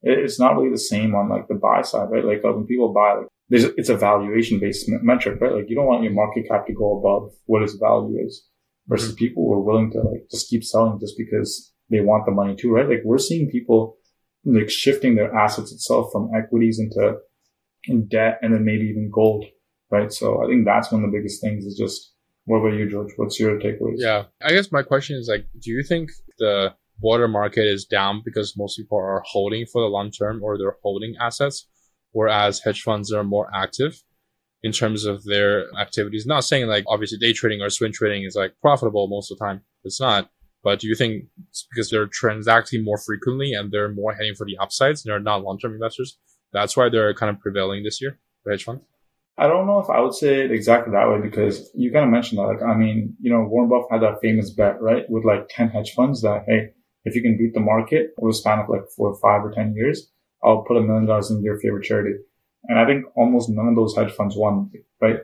[0.06, 2.24] it's not really the same on like the buy side, right?
[2.24, 5.52] Like uh, when people buy, like there's, it's a valuation based metric, right?
[5.52, 8.46] Like you don't want your market cap to go above what its value is
[8.86, 9.18] versus mm-hmm.
[9.18, 12.54] people who are willing to like just keep selling just because they want the money
[12.54, 12.88] too, right?
[12.88, 13.96] Like we're seeing people
[14.44, 17.16] like shifting their assets itself from equities into
[17.88, 19.44] in debt and then maybe even gold,
[19.90, 20.12] right?
[20.12, 22.12] So I think that's one of the biggest things is just
[22.44, 23.12] what about you, George?
[23.16, 23.96] What's your takeaways?
[23.96, 24.24] Yeah.
[24.40, 28.56] I guess my question is like, do you think the water market is down because
[28.56, 31.66] most people are holding for the long term or they're holding assets?
[32.16, 34.02] whereas hedge funds are more active
[34.62, 36.24] in terms of their activities.
[36.24, 39.44] Not saying like obviously day trading or swing trading is like profitable most of the
[39.44, 39.60] time.
[39.84, 40.30] It's not.
[40.64, 44.46] But do you think it's because they're transacting more frequently and they're more heading for
[44.46, 46.18] the upsides and they're not long-term investors?
[46.54, 48.82] That's why they're kind of prevailing this year for hedge funds.
[49.36, 52.10] I don't know if I would say it exactly that way because you kind of
[52.10, 52.46] mentioned that.
[52.46, 55.04] Like, I mean, you know, Warren Buffett had that famous bet, right?
[55.10, 56.70] With like 10 hedge funds that, hey,
[57.06, 59.74] if you can beat the market over a span of like four, five or 10
[59.74, 60.10] years,
[60.44, 62.18] I'll put a million dollars in your favorite charity.
[62.64, 65.20] And I think almost none of those hedge funds won, right?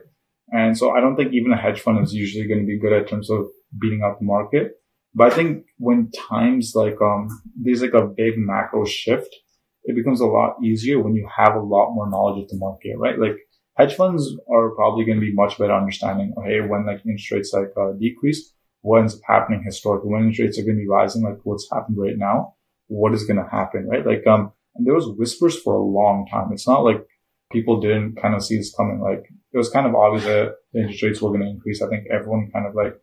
[0.51, 2.93] And so I don't think even a hedge fund is usually going to be good
[2.93, 3.47] at terms of
[3.79, 4.79] beating out the market.
[5.13, 7.27] But I think when times like, um,
[7.61, 9.35] there's like a big macro shift,
[9.83, 12.95] it becomes a lot easier when you have a lot more knowledge of the market,
[12.97, 13.19] right?
[13.19, 13.37] Like
[13.75, 17.53] hedge funds are probably going to be much better understanding, hey, when like interest rates
[17.53, 20.87] like uh, decrease, what ends up happening historically, when interest rates are going to be
[20.87, 22.53] rising, like what's happened right now,
[22.87, 24.05] what is going to happen, right?
[24.05, 26.51] Like, um, and there was whispers for a long time.
[26.51, 27.05] It's not like
[27.51, 28.99] people didn't kind of see this coming.
[28.99, 31.81] Like it was kind of obvious that interest rates were going to increase.
[31.81, 32.95] I think everyone kind of like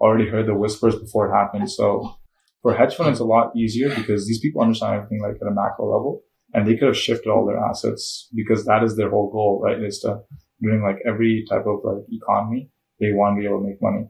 [0.00, 1.70] already heard the whispers before it happened.
[1.70, 2.16] So
[2.62, 5.54] for hedge fund, it's a lot easier because these people understand everything like at a
[5.54, 6.22] macro level
[6.52, 9.80] and they could have shifted all their assets because that is their whole goal, right?
[9.80, 10.22] Is to
[10.60, 14.08] doing like every type of like economy, they want to be able to make money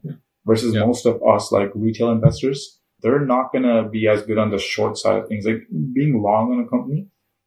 [0.48, 0.84] versus yeah.
[0.84, 2.80] most of us like retail investors.
[3.00, 5.44] They're not going to be as good on the short side of things.
[5.44, 7.06] Like being long on a company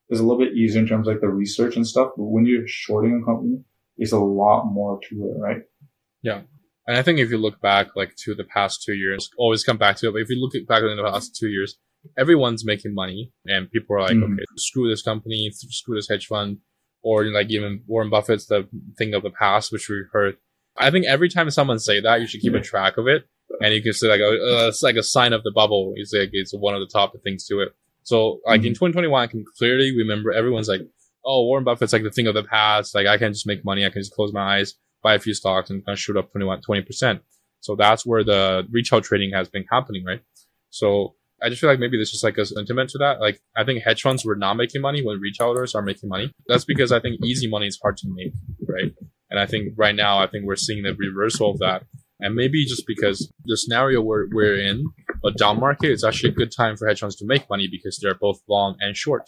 [0.10, 2.12] is a little bit easier in terms of like the research and stuff.
[2.16, 3.64] But when you're shorting a company,
[3.98, 5.64] it's a lot more to it, right?
[6.22, 6.42] Yeah.
[6.88, 9.78] And I think if you look back like to the past two years, always come
[9.78, 10.12] back to it.
[10.14, 11.78] But if you look back in the past two years,
[12.18, 14.34] everyone's making money and people are like, mm-hmm.
[14.34, 16.60] okay, screw this company, screw this hedge fund,
[17.04, 20.38] or like even Warren Buffett's the thing of the past, which we heard.
[20.78, 23.26] I think every time someone say that, you should keep a track of it.
[23.62, 25.94] And you can say like, oh, uh, it's like a sign of the bubble.
[25.96, 27.76] It's like, it's one of the top things to it.
[28.04, 28.68] So like mm-hmm.
[28.68, 30.82] in 2021, I can clearly remember everyone's like,
[31.26, 32.96] oh, Warren Buffett's like the thing of the past.
[32.96, 33.86] Like I can just make money.
[33.86, 36.32] I can just close my eyes, buy a few stocks and kind of shoot up
[36.32, 37.20] 21, 20%.
[37.60, 40.22] So that's where the retail trading has been happening, right?
[40.72, 43.20] So I just feel like maybe there's just like a sentiment to that.
[43.20, 46.34] Like I think hedge funds were not making money when retailers are making money.
[46.48, 48.34] That's because I think easy money is hard to make,
[48.68, 48.94] right?
[49.32, 51.84] And I think right now, I think we're seeing the reversal of that.
[52.20, 54.86] And maybe just because the scenario we're, we're in,
[55.26, 57.98] a down market, it's actually a good time for hedge funds to make money because
[57.98, 59.24] they're both long and short.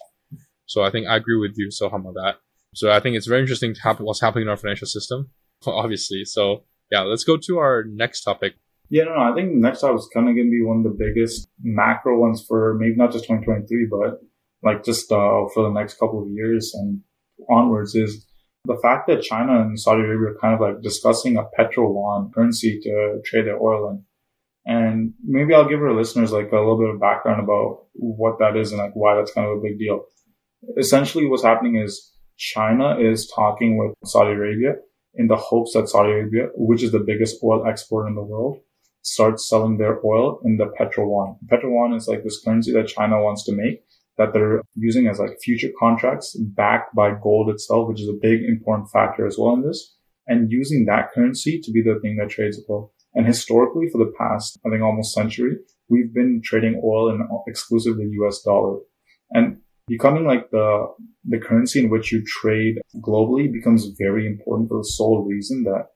[0.65, 2.35] So I think I agree with you, Soham, on that.
[2.75, 5.31] So I think it's very interesting to happen what's happening in our financial system,
[5.65, 6.25] obviously.
[6.25, 8.53] So yeah, let's go to our next topic.
[8.89, 10.83] Yeah, no, no, I think next topic is kind of going to be one of
[10.83, 14.19] the biggest macro ones for maybe not just 2023, but
[14.61, 17.01] like just uh, for the next couple of years and
[17.49, 18.27] onwards is
[18.65, 22.79] the fact that China and Saudi Arabia are kind of like discussing a petro currency
[22.81, 24.05] to trade their oil in.
[24.65, 28.55] And maybe I'll give our listeners like a little bit of background about what that
[28.55, 30.05] is and like why that's kind of a big deal.
[30.77, 34.75] Essentially what's happening is China is talking with Saudi Arabia
[35.15, 38.59] in the hopes that Saudi Arabia, which is the biggest oil exporter in the world,
[39.01, 41.93] starts selling their oil in the petro yuan.
[41.93, 43.83] Is like this currency that China wants to make
[44.17, 48.43] that they're using as like future contracts backed by gold itself, which is a big
[48.43, 49.95] important factor as well in this.
[50.27, 52.93] And using that currency to be the thing that trades oil.
[53.15, 55.57] And historically, for the past, I think almost century,
[55.89, 58.79] we've been trading oil in uh, exclusively US dollar.
[59.31, 60.87] And becoming like the,
[61.25, 65.87] the currency in which you trade globally becomes very important for the sole reason that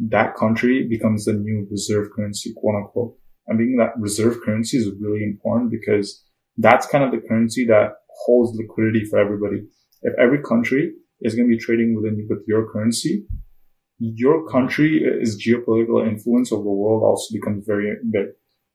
[0.00, 3.16] that country becomes the new reserve currency, quote unquote.
[3.46, 6.24] And being that reserve currency is really important because
[6.58, 7.92] that's kind of the currency that
[8.24, 9.64] holds liquidity for everybody.
[10.02, 13.26] If every country is going to be trading within with your currency,
[13.98, 18.26] your country is geopolitical influence over the world also becomes very big.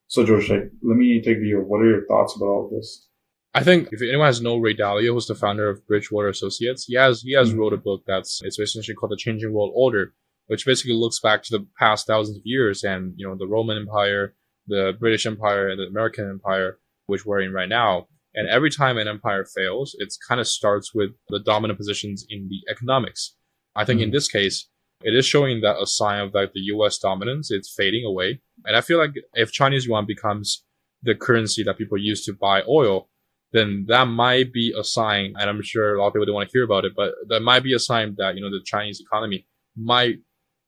[0.08, 1.60] So George, like, let me take you.
[1.60, 3.08] What are your thoughts about all of this?
[3.56, 6.96] I think if anyone has know Ray Dalio, who's the founder of Bridgewater Associates, he
[6.96, 7.60] has he has mm-hmm.
[7.60, 10.14] wrote a book that's it's essentially called The Changing World Order,
[10.48, 13.78] which basically looks back to the past thousands of years and you know the Roman
[13.78, 14.34] Empire,
[14.68, 18.08] the British Empire, and the American Empire, which we're in right now.
[18.36, 22.50] And every time an empire fails, it kind of starts with the dominant positions in
[22.50, 23.36] the economics.
[23.76, 24.06] I think mm-hmm.
[24.06, 24.68] in this case,
[25.02, 26.98] it is showing that a sign of that the U.S.
[26.98, 28.42] dominance is fading away.
[28.66, 30.64] And I feel like if Chinese yuan becomes
[31.04, 33.10] the currency that people use to buy oil,
[33.52, 35.36] then that might be a sign.
[35.38, 37.42] And I'm sure a lot of people don't want to hear about it, but that
[37.42, 40.20] might be a sign that you know the Chinese economy might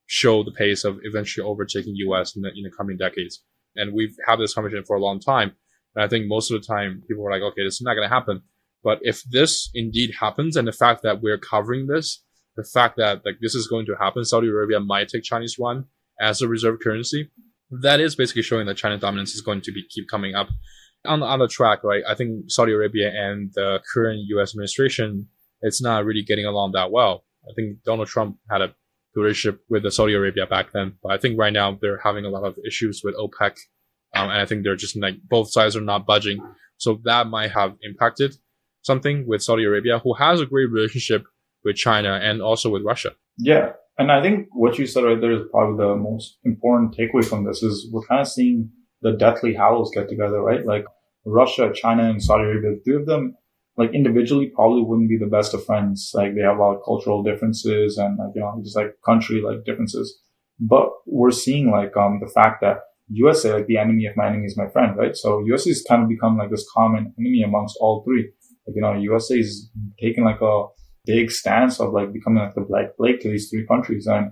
[0.08, 2.36] show the pace of eventually overtaking U.S.
[2.36, 3.44] in the, in the coming decades.
[3.76, 5.54] And we've had this conversation for a long time.
[5.96, 8.08] And I think most of the time people were like, okay, this is not going
[8.08, 8.42] to happen.
[8.84, 12.24] But if this indeed happens and the fact that we're covering this,
[12.56, 15.86] the fact that like this is going to happen, Saudi Arabia might take Chinese yuan
[16.20, 17.32] as a reserve currency.
[17.72, 20.50] That is basically showing that China dominance is going to be keep coming up
[21.06, 22.04] on the, track, right?
[22.08, 24.54] I think Saudi Arabia and the current U.S.
[24.54, 25.28] administration
[25.62, 27.26] it's not really getting along that well.
[27.50, 28.76] I think Donald Trump had a
[29.16, 32.44] relationship with Saudi Arabia back then, but I think right now they're having a lot
[32.44, 33.58] of issues with OPEC,
[34.16, 36.40] um, and I think they're just like both sides are not budging,
[36.78, 38.36] so that might have impacted
[38.82, 41.26] something with Saudi Arabia, who has a great relationship
[41.64, 43.12] with China and also with Russia.
[43.38, 47.26] Yeah, and I think what you said right there is probably the most important takeaway
[47.26, 50.66] from this is we're kind of seeing the deathly hallows get together, right?
[50.66, 50.86] Like
[51.26, 53.36] Russia, China, and Saudi Arabia, three of them,
[53.78, 56.12] like individually, probably wouldn't be the best of friends.
[56.14, 59.42] Like they have a lot of cultural differences and like, you know, just like country
[59.42, 60.22] like differences.
[60.60, 62.78] But we're seeing like, um, the fact that
[63.10, 65.16] USA, like the enemy of my enemy is my friend, right?
[65.16, 68.32] So USA has kind of become like this common enemy amongst all three.
[68.68, 69.70] Like, you know, USA is
[70.02, 70.66] taking like a
[71.06, 74.08] big stance of like becoming like the black Blake to these three countries.
[74.08, 74.32] And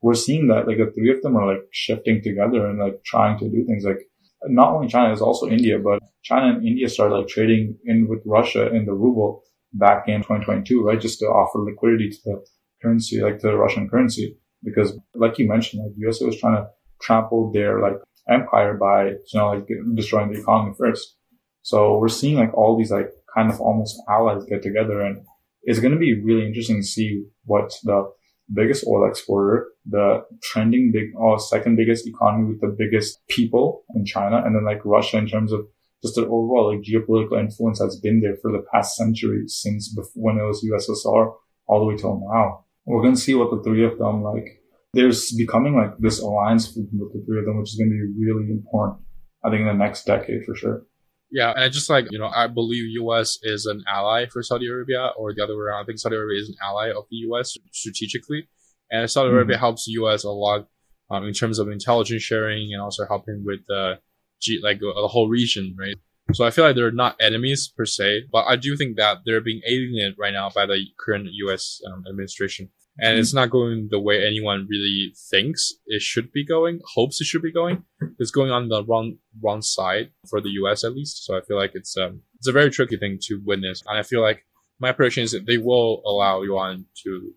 [0.00, 3.38] we're seeing that like the three of them are like shifting together and like trying
[3.38, 4.00] to do things like
[4.46, 8.20] not only China, is also India, but China and India started like trading in with
[8.26, 11.00] Russia in the ruble back in 2022, right?
[11.00, 12.44] Just to offer liquidity to the
[12.82, 14.36] currency, like the Russian currency.
[14.62, 16.68] Because like you mentioned, like USA was trying to
[17.00, 17.96] trample their like
[18.28, 21.16] empire by, you know, like destroying the economy first.
[21.62, 25.24] So we're seeing like all these like kind of almost allies get together and
[25.64, 28.10] it's going to be really interesting to see what the
[28.52, 34.04] biggest oil exporter, the trending big or second biggest economy with the biggest people in
[34.04, 35.66] China, and then like Russia in terms of
[36.02, 40.22] just the overall like geopolitical influence that's been there for the past century since before,
[40.22, 41.34] when it was USSR
[41.66, 42.64] all the way till now.
[42.84, 44.60] We're going to see what the three of them like.
[44.94, 48.24] There's becoming like this alliance with the three of them, which is going to be
[48.24, 49.00] really important.
[49.44, 50.82] I think in the next decade for sure.
[51.30, 53.38] Yeah, and just like you know, I believe U.S.
[53.42, 55.82] is an ally for Saudi Arabia, or the other way around.
[55.82, 57.56] I think Saudi Arabia is an ally of the U.S.
[57.72, 58.48] strategically,
[58.90, 59.36] and Saudi mm-hmm.
[59.36, 60.24] Arabia helps the U.S.
[60.24, 60.68] a lot
[61.10, 63.98] um, in terms of intelligence sharing and also helping with the
[64.40, 65.96] G- like uh, the whole region, right?
[66.32, 69.40] So I feel like they're not enemies per se, but I do think that they're
[69.40, 71.80] being alienated right now by the current U.S.
[71.86, 73.20] Um, administration and mm-hmm.
[73.20, 77.42] it's not going the way anyone really thinks it should be going, hopes it should
[77.42, 77.84] be going.
[78.18, 80.84] It's going on the wrong wrong side for the U.S.
[80.84, 81.24] at least.
[81.24, 84.02] So I feel like it's um it's a very tricky thing to witness, and I
[84.02, 84.44] feel like
[84.78, 87.32] my prediction is that they will allow yuan to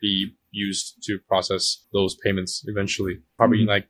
[0.00, 3.20] be used to process those payments eventually.
[3.36, 3.68] Probably mm-hmm.
[3.68, 3.88] like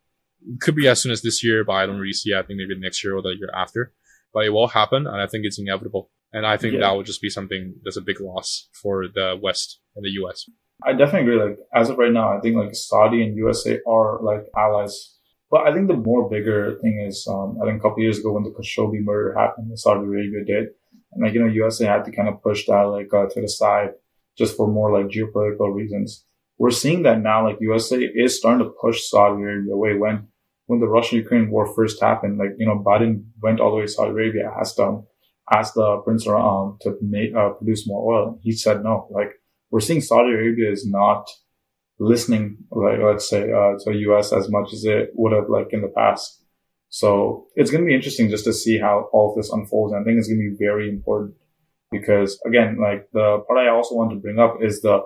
[0.60, 2.30] could be as soon as this year, but I don't really see.
[2.30, 2.38] It.
[2.38, 3.92] I think maybe next year or the year after.
[4.32, 6.10] But it will happen, and I think it's inevitable.
[6.32, 6.80] And I think yeah.
[6.80, 10.50] that will just be something that's a big loss for the West and the U.S.
[10.82, 11.50] I definitely agree.
[11.50, 15.18] Like as of right now, I think like Saudi and USA are like allies.
[15.50, 18.32] But I think the more bigger thing is, um, I think a couple years ago
[18.32, 20.68] when the Khashoggi murder happened, Saudi Arabia did,
[21.12, 23.48] and like you know, USA had to kind of push that like uh, to the
[23.48, 23.90] side
[24.36, 26.24] just for more like geopolitical reasons.
[26.58, 29.94] We're seeing that now, like USA is starting to push Saudi Arabia away.
[29.94, 30.28] When
[30.66, 33.88] when the Russian-Ukraine war first happened, like you know, Biden went all the way to
[33.88, 35.06] Saudi Arabia, asked them,
[35.52, 38.38] asked the Prince um to make uh, produce more oil.
[38.42, 39.08] He said no.
[39.10, 39.34] Like
[39.74, 41.28] we're seeing Saudi Arabia is not
[41.98, 44.32] listening, like let's say, uh, to U.S.
[44.32, 46.44] as much as it would have like in the past.
[46.90, 49.92] So it's going to be interesting just to see how all of this unfolds.
[49.92, 51.34] And I think it's going to be very important
[51.90, 55.00] because again, like the part I also want to bring up is the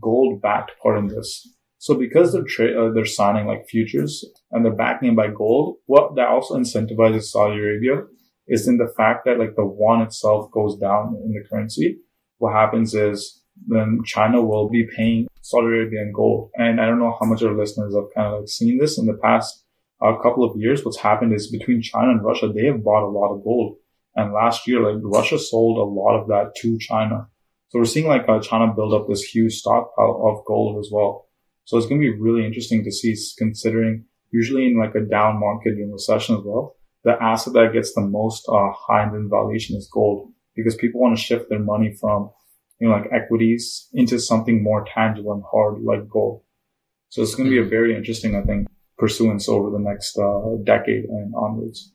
[0.00, 1.44] gold backed part in this.
[1.78, 6.14] So because they're tra- uh, they're signing like futures and they're backing by gold, what
[6.14, 8.04] that also incentivizes Saudi Arabia
[8.46, 11.98] is in the fact that like the yuan itself goes down in the currency.
[12.38, 16.50] What happens is then China will be paying Saudi Arabia in gold.
[16.56, 19.06] And I don't know how much our listeners have kind of like seen this in
[19.06, 19.64] the past
[20.00, 20.84] uh, couple of years.
[20.84, 23.76] What's happened is between China and Russia, they have bought a lot of gold.
[24.14, 27.28] And last year, like Russia sold a lot of that to China.
[27.68, 31.28] So we're seeing like uh, China build up this huge stockpile of gold as well.
[31.64, 35.38] So it's going to be really interesting to see considering usually in like a down
[35.38, 39.76] market in recession as well, the asset that gets the most uh, high in valuation
[39.76, 42.30] is gold because people want to shift their money from
[42.82, 46.42] you know, like equities into something more tangible and hard like gold.
[47.10, 48.66] So it's going to be a very interesting, I think,
[48.98, 51.92] pursuance over the next uh, decade and onwards.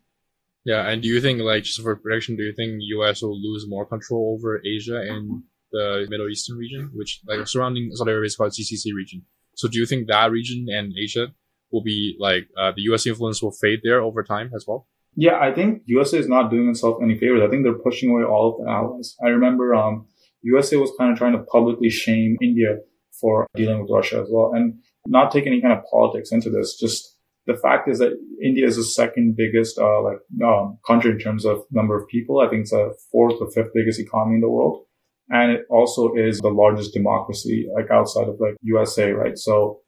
[0.63, 3.21] Yeah, and do you think, like, just for prediction, do you think U.S.
[3.21, 8.11] will lose more control over Asia and the Middle Eastern region, which, like, surrounding Saudi
[8.11, 9.23] Arabia is called GCC region?
[9.55, 11.33] So do you think that region and Asia
[11.69, 13.05] will be, like, uh, the U.S.
[13.05, 14.87] influence will fade there over time as well?
[15.17, 17.41] Yeah, I think USA is not doing itself any favors.
[17.41, 19.17] I think they're pushing away all of the allies.
[19.21, 20.05] I remember, um,
[20.47, 22.77] USA was kind of trying to publicly shame India
[23.19, 26.77] for dealing with Russia as well and not take any kind of politics into this.
[26.79, 31.19] Just the fact is that India is the second biggest, uh, like, um, country in
[31.19, 32.39] terms of number of people.
[32.39, 34.85] I think it's the fourth or fifth biggest economy in the world.
[35.29, 39.37] And it also is the largest democracy, like outside of like USA, right?
[39.37, 39.81] So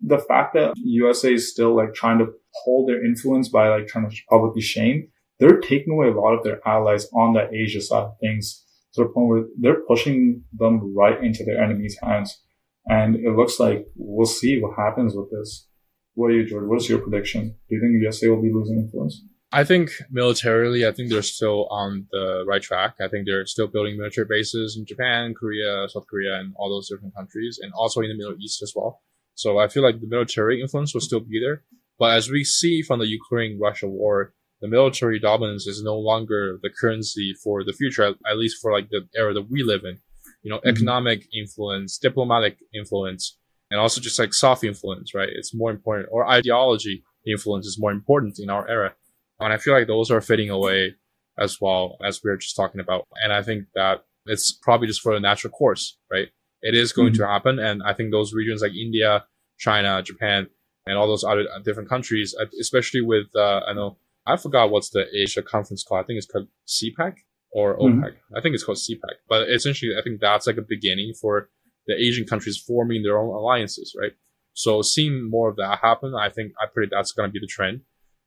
[0.00, 2.28] the fact that USA is still like trying to
[2.64, 5.08] hold their influence by like trying to publicly shame,
[5.38, 8.65] they're taking away a lot of their allies on the Asia side of things
[8.96, 12.42] to the point where they're pushing them right into their enemies' hands.
[12.86, 15.68] And it looks like we'll see what happens with this.
[16.14, 16.66] What are you, George?
[16.66, 17.54] What is your prediction?
[17.68, 19.22] Do you think USA will be losing influence?
[19.52, 22.96] I think militarily, I think they're still on the right track.
[23.00, 26.88] I think they're still building military bases in Japan, Korea, South Korea, and all those
[26.88, 29.02] different countries, and also in the Middle East as well.
[29.34, 31.62] So I feel like the military influence will still be there.
[31.98, 36.58] But as we see from the Ukraine Russia war, the military dominance is no longer
[36.62, 39.98] the currency for the future, at, least for like the era that we live in.
[40.42, 40.68] You know, mm-hmm.
[40.68, 43.38] economic influence, diplomatic influence,
[43.70, 45.28] and also just like soft influence, right?
[45.30, 48.94] It's more important, or ideology influence is more important in our era.
[49.40, 50.94] And I feel like those are fading away
[51.38, 53.06] as well as we are just talking about.
[53.22, 56.28] And I think that it's probably just for the natural course, right?
[56.62, 57.22] It is going mm-hmm.
[57.22, 57.58] to happen.
[57.58, 59.24] And I think those regions like India,
[59.58, 60.48] China, Japan,
[60.86, 65.06] and all those other different countries, especially with, uh, I know, I forgot what's the
[65.14, 66.04] Asia conference called.
[66.04, 67.14] I think it's called CPEC
[67.52, 68.00] or OPEC.
[68.00, 68.36] Mm-hmm.
[68.36, 69.16] I think it's called CPEC.
[69.28, 71.48] But essentially, I think that's like a beginning for
[71.86, 74.12] the Asian countries forming their own alliances, right?
[74.54, 77.46] So seeing more of that happen, I think I predict that's going to be the
[77.46, 77.82] trend.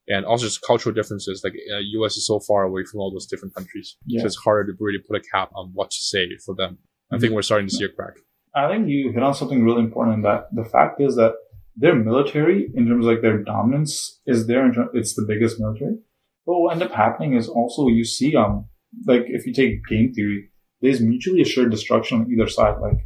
[0.08, 3.28] And also just cultural differences, like uh, US is so far away from all those
[3.28, 3.96] different countries.
[4.06, 4.22] Yeah.
[4.22, 6.74] So it's harder to really put a cap on what to say for them.
[6.74, 7.16] Mm-hmm.
[7.16, 8.14] I think we're starting to see a crack.
[8.56, 11.34] I think you hit on something really important in that the fact is that
[11.76, 14.70] their military, in terms of like their dominance, is there.
[14.94, 15.98] It's the biggest military.
[16.46, 18.66] But what end up happening is also you see, um,
[19.06, 20.50] like if you take game theory,
[20.82, 22.80] there's mutually assured destruction on either side.
[22.82, 23.06] Like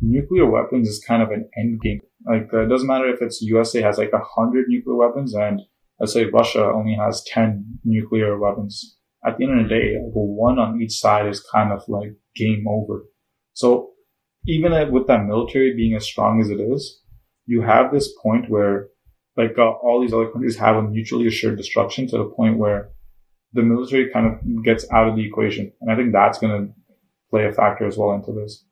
[0.00, 2.00] nuclear weapons is kind of an end game.
[2.28, 5.60] Like uh, it doesn't matter if it's USA has like a hundred nuclear weapons and
[5.98, 8.96] let's say Russia only has 10 nuclear weapons.
[9.24, 12.14] At the end of the day, like one on each side is kind of like
[12.34, 13.04] game over.
[13.54, 13.90] So
[14.46, 17.01] even with that military being as strong as it is,
[17.46, 18.88] you have this point where
[19.36, 22.90] like uh, all these other countries have a mutually assured destruction to the point where
[23.54, 25.72] the military kind of gets out of the equation.
[25.80, 26.74] And I think that's going to
[27.30, 28.64] play a factor as well into this.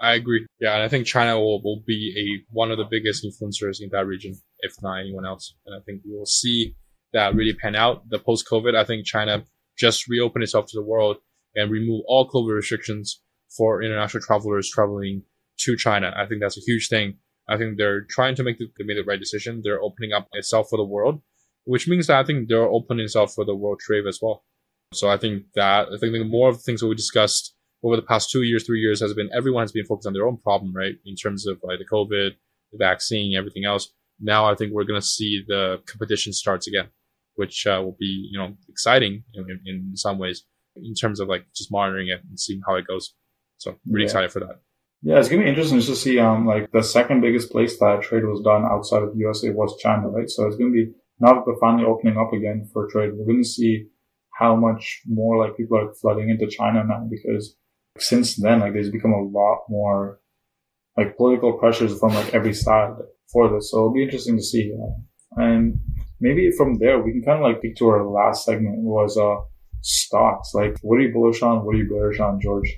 [0.00, 0.46] I agree.
[0.60, 3.88] Yeah, and I think China will, will be a one of the biggest influencers in
[3.92, 5.54] that region, if not anyone else.
[5.64, 6.74] And I think we will see
[7.12, 8.08] that really pan out.
[8.10, 9.44] The post COVID, I think China
[9.78, 11.16] just reopened itself to the world
[11.54, 13.22] and remove all COVID restrictions
[13.56, 15.22] for international travelers traveling
[15.60, 16.12] to China.
[16.14, 17.16] I think that's a huge thing.
[17.48, 19.60] I think they're trying to make the, they made the right decision.
[19.62, 21.22] They're opening up itself for the world,
[21.64, 24.44] which means that I think they're opening itself for the world trade as well.
[24.92, 28.02] So I think that I think more of the things that we discussed over the
[28.02, 30.72] past two years, three years has been everyone has been focused on their own problem,
[30.74, 30.94] right?
[31.04, 32.30] In terms of like the COVID,
[32.72, 33.92] the vaccine, everything else.
[34.20, 36.88] Now I think we're going to see the competition starts again,
[37.34, 40.44] which uh, will be, you know, exciting in, in, some ways
[40.76, 43.14] in terms of like just monitoring it and seeing how it goes.
[43.58, 44.06] So really yeah.
[44.06, 44.60] excited for that.
[45.02, 46.18] Yeah, it's gonna be interesting to see.
[46.18, 49.78] Um, like the second biggest place that trade was done outside of the USA was
[49.78, 50.28] China, right?
[50.28, 53.44] So it's gonna be now that they're finally opening up again for trade, we're gonna
[53.44, 53.86] see
[54.38, 57.56] how much more like people are flooding into China now because
[57.98, 60.20] since then, like there's become a lot more
[60.96, 62.92] like political pressures from like every side
[63.32, 63.70] for this.
[63.70, 64.74] So it'll be interesting to see.
[65.36, 65.78] And
[66.20, 69.36] maybe from there we can kind of like pick to our last segment was uh
[69.82, 70.52] stocks.
[70.54, 71.64] Like what are you bullish on?
[71.64, 72.74] What are you bearish on, George?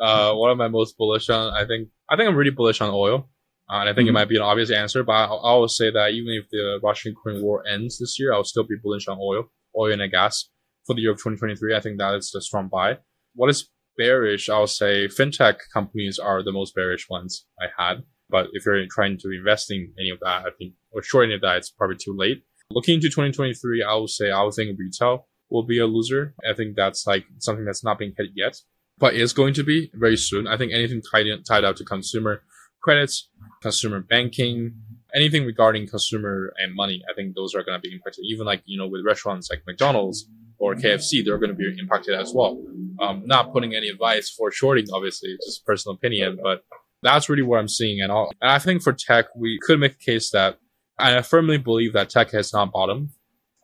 [0.00, 1.52] Uh, what am I most bullish on?
[1.54, 3.28] I think I think I'm really bullish on oil.
[3.70, 4.16] Uh, and I think mm-hmm.
[4.16, 7.40] it might be an obvious answer, but I'll, I'll say that even if the Russian-Ukraine
[7.40, 9.44] war ends this year, I'll still be bullish on oil,
[9.78, 10.50] oil and gas
[10.84, 11.74] for the year of 2023.
[11.74, 12.98] I think that is the strong buy.
[13.34, 18.02] What is bearish, I'll say fintech companies are the most bearish ones I had.
[18.28, 21.34] But if you're trying to invest in any of that, I think, or short any
[21.34, 22.42] of that, it's probably too late.
[22.70, 26.34] Looking into 2023, I would say I would think retail will be a loser.
[26.48, 28.56] I think that's like something that's not being hit yet,
[28.98, 30.46] but is going to be very soon.
[30.46, 32.42] I think anything tied, tied out to consumer
[32.82, 33.28] credits,
[33.62, 34.74] consumer banking,
[35.14, 38.24] anything regarding consumer and money, I think those are going to be impacted.
[38.24, 40.28] Even like, you know, with restaurants like McDonald's,
[40.62, 42.64] or KFC, they're going to be impacted as well.
[43.00, 46.62] Um, not putting any advice for shorting, obviously, just personal opinion, but
[47.02, 48.00] that's really what I'm seeing.
[48.00, 50.58] And, all, and I think for tech, we could make a case that,
[51.00, 53.10] and I firmly believe that tech has not bottomed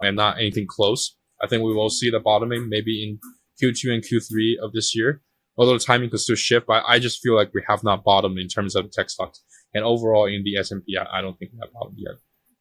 [0.01, 1.17] and not anything close.
[1.41, 3.21] I think we will see the bottoming maybe in
[3.63, 5.23] Q2 and Q3 of this year.
[5.57, 8.39] Although the timing could still shift, but I just feel like we have not bottomed
[8.39, 9.43] in terms of tech stocks.
[9.75, 12.15] And overall in the S&P, I don't think we have bottomed yet.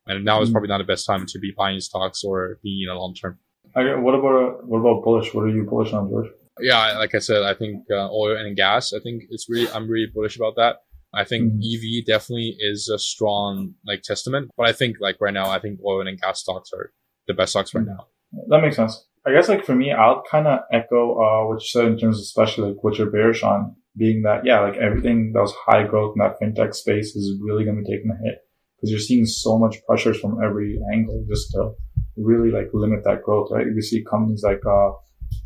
[0.08, 0.54] And now is mm.
[0.54, 3.38] probably not the best time to be buying stocks or being in a long term.
[3.74, 5.34] What about what about bullish?
[5.34, 6.30] What are you bullish on, George?
[6.60, 8.94] Yeah, like I said, I think uh, oil and gas.
[8.94, 10.78] I think it's really I'm really bullish about that.
[11.14, 12.00] I think mm-hmm.
[12.00, 15.80] EV definitely is a strong like testament, but I think like right now, I think
[15.86, 16.92] oil and gas stocks are
[17.28, 18.08] the best stocks right now.
[18.48, 19.06] That makes sense.
[19.28, 22.18] I guess like for me, I'll kind of echo uh, what you said in terms
[22.18, 25.84] of especially like what you're bearish on, being that yeah, like everything that was high
[25.84, 28.40] growth in that fintech space is really going to be taking a hit
[28.78, 31.72] because you're seeing so much pressures from every angle just to
[32.16, 33.66] really like limit that growth, right?
[33.66, 34.92] You see companies like, uh,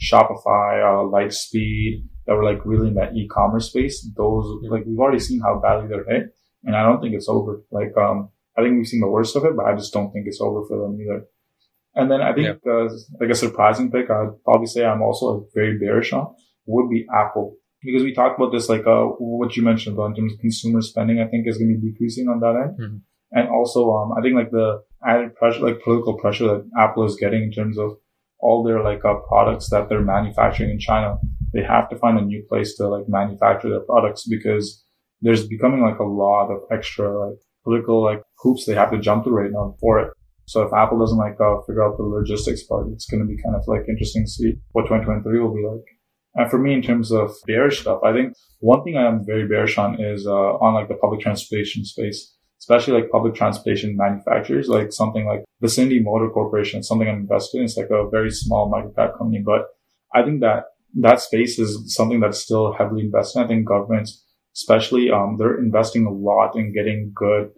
[0.01, 4.07] Shopify, uh, Lightspeed, that were like really in that e-commerce space.
[4.15, 6.36] Those, like, we've already seen how badly they're hit.
[6.63, 7.63] And I don't think it's over.
[7.71, 10.27] Like, um, I think we've seen the worst of it, but I just don't think
[10.27, 11.25] it's over for them either.
[11.95, 12.87] And then I think, uh,
[13.19, 16.33] like a surprising pick, I'd probably say I'm also very bearish on
[16.65, 17.55] would be Apple.
[17.81, 20.81] Because we talked about this, like, uh, what you mentioned about in terms of consumer
[20.81, 22.79] spending, I think is going to be decreasing on that end.
[22.79, 22.97] Mm-hmm.
[23.31, 27.17] And also, um, I think like the added pressure, like political pressure that Apple is
[27.19, 27.97] getting in terms of
[28.39, 31.17] all their like uh, products that they're manufacturing in China.
[31.53, 34.83] They have to find a new place to like manufacture their products because
[35.21, 39.23] there's becoming like a lot of extra like political like hoops they have to jump
[39.23, 40.13] through right now for it.
[40.52, 43.41] So if Apple doesn't like uh, figure out the logistics part, it's going to be
[43.41, 45.86] kind of like interesting to see what 2023 will be like.
[46.36, 49.47] And for me, in terms of bearish stuff, I think one thing I am very
[49.47, 54.68] bearish on is uh, on like the public transportation space especially like public transportation manufacturers,
[54.70, 57.64] like something like Vicinity Motor Corporation, something I'm invested in.
[57.64, 59.70] It's like a very small microcap company, but
[60.14, 60.66] I think that
[60.99, 63.39] that space is something that's still heavily invested.
[63.39, 63.45] In.
[63.45, 64.24] I think governments,
[64.56, 67.49] especially, um, they're investing a lot in getting good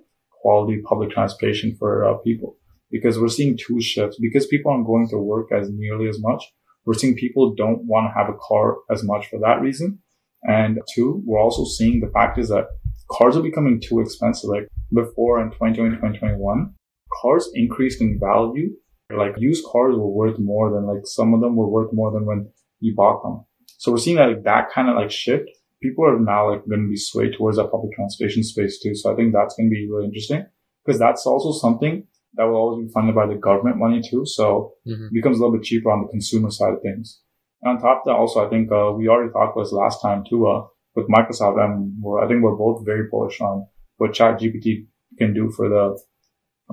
[0.42, 2.56] quality public transportation for uh, people
[2.94, 6.44] because we're seeing two shifts because people aren't going to work as nearly as much.
[6.86, 10.00] We're seeing people don't want to have a car as much for that reason.
[10.44, 12.68] And two, we're also seeing the fact is that
[13.12, 14.50] cars are becoming too expensive.
[14.50, 16.74] Like before in 2020, 2021,
[17.22, 18.70] cars increased in value.
[19.12, 22.26] Like used cars were worth more than like some of them were worth more than
[22.26, 23.44] when you bought them.
[23.80, 25.50] So we're seeing that like, that kind of like shift.
[25.82, 28.96] People are now like going to be swayed towards that public transportation space too.
[28.96, 30.46] So I think that's going to be really interesting
[30.86, 34.26] because that's also something that will always be funded by the government money too.
[34.26, 35.06] So mm-hmm.
[35.06, 37.22] it becomes a little bit cheaper on the consumer side of things.
[37.62, 40.02] And on top of that, also, I think, uh, we already talked about this last
[40.02, 43.68] time too, uh, with Microsoft and I think we're both very bullish on
[43.98, 46.00] what ChatGPT can do for the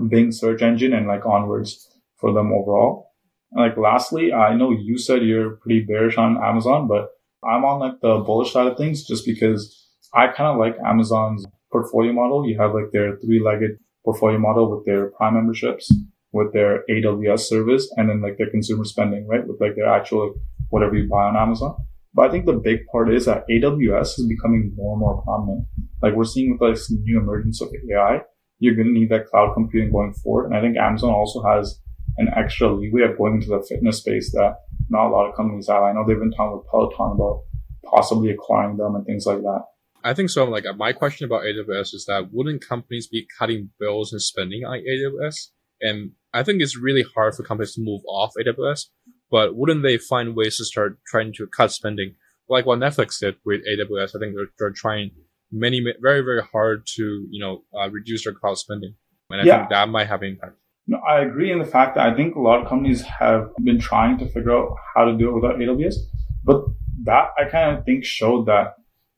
[0.08, 1.88] Bing search engine and like onwards
[2.18, 3.10] for them overall.
[3.52, 7.08] And like lastly, I know you said you're pretty bearish on Amazon, but
[7.44, 11.46] I'm on like the bullish side of things just because I kind of like Amazon's
[11.72, 12.46] portfolio model.
[12.46, 15.92] You have like their three-legged portfolio model with their Prime memberships,
[16.32, 19.46] with their AWS service, and then like their consumer spending, right?
[19.46, 20.34] With like their actual
[20.70, 21.76] whatever you buy on Amazon.
[22.14, 25.66] But I think the big part is that AWS is becoming more and more prominent.
[26.02, 28.22] Like we're seeing with this new emergence of AI,
[28.58, 30.46] you're going to need that cloud computing going forward.
[30.46, 31.78] And I think Amazon also has
[32.18, 34.56] an extra leeway of going into the fitness space that
[34.88, 35.82] not a lot of companies have.
[35.82, 37.42] I know they've been talking with Peloton about
[37.84, 39.62] possibly acquiring them and things like that.
[40.02, 40.44] I think so.
[40.44, 44.78] Like my question about AWS is that wouldn't companies be cutting bills and spending on
[44.78, 45.48] AWS?
[45.82, 48.86] And I think it's really hard for companies to move off AWS
[49.30, 52.14] but wouldn't they find ways to start trying to cut spending,
[52.48, 54.16] like what Netflix did with AWS?
[54.16, 55.12] I think they're, they're trying
[55.52, 58.94] many, very, very hard to you know uh, reduce their cloud spending,
[59.30, 59.58] and I yeah.
[59.58, 60.56] think that might have impact.
[60.86, 63.78] No, I agree in the fact that I think a lot of companies have been
[63.78, 65.94] trying to figure out how to do it without AWS,
[66.42, 66.64] but
[67.04, 68.74] that I kind of think showed that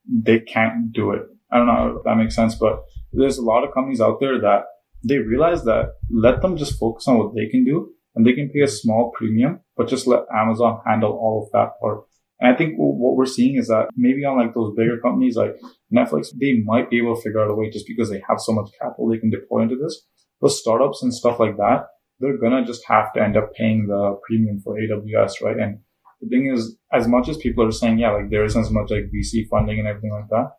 [0.07, 1.23] they can't do it.
[1.51, 4.39] I don't know if that makes sense, but there's a lot of companies out there
[4.41, 4.63] that
[5.03, 8.49] they realize that let them just focus on what they can do and they can
[8.49, 12.03] pay a small premium, but just let Amazon handle all of that part.
[12.39, 15.55] And I think what we're seeing is that maybe on like those bigger companies like
[15.93, 18.51] Netflix, they might be able to figure out a way just because they have so
[18.51, 20.05] much capital they can deploy into this.
[20.41, 21.87] But startups and stuff like that,
[22.19, 25.57] they're gonna just have to end up paying the premium for AWS, right?
[25.57, 25.79] And
[26.23, 28.89] the thing is, as much as people are saying, yeah, like there isn't as much
[28.89, 30.51] like VC funding and everything like that,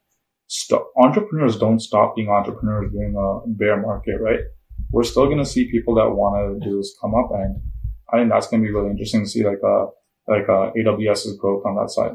[0.47, 4.41] st- entrepreneurs don't stop being entrepreneurs during a bear market, right?
[4.95, 7.31] we're still going to see people that want to do this come up.
[7.33, 7.61] And
[8.12, 9.87] I think that's going to be really interesting to see like, uh,
[10.29, 12.12] like, uh, AWS's growth on that side.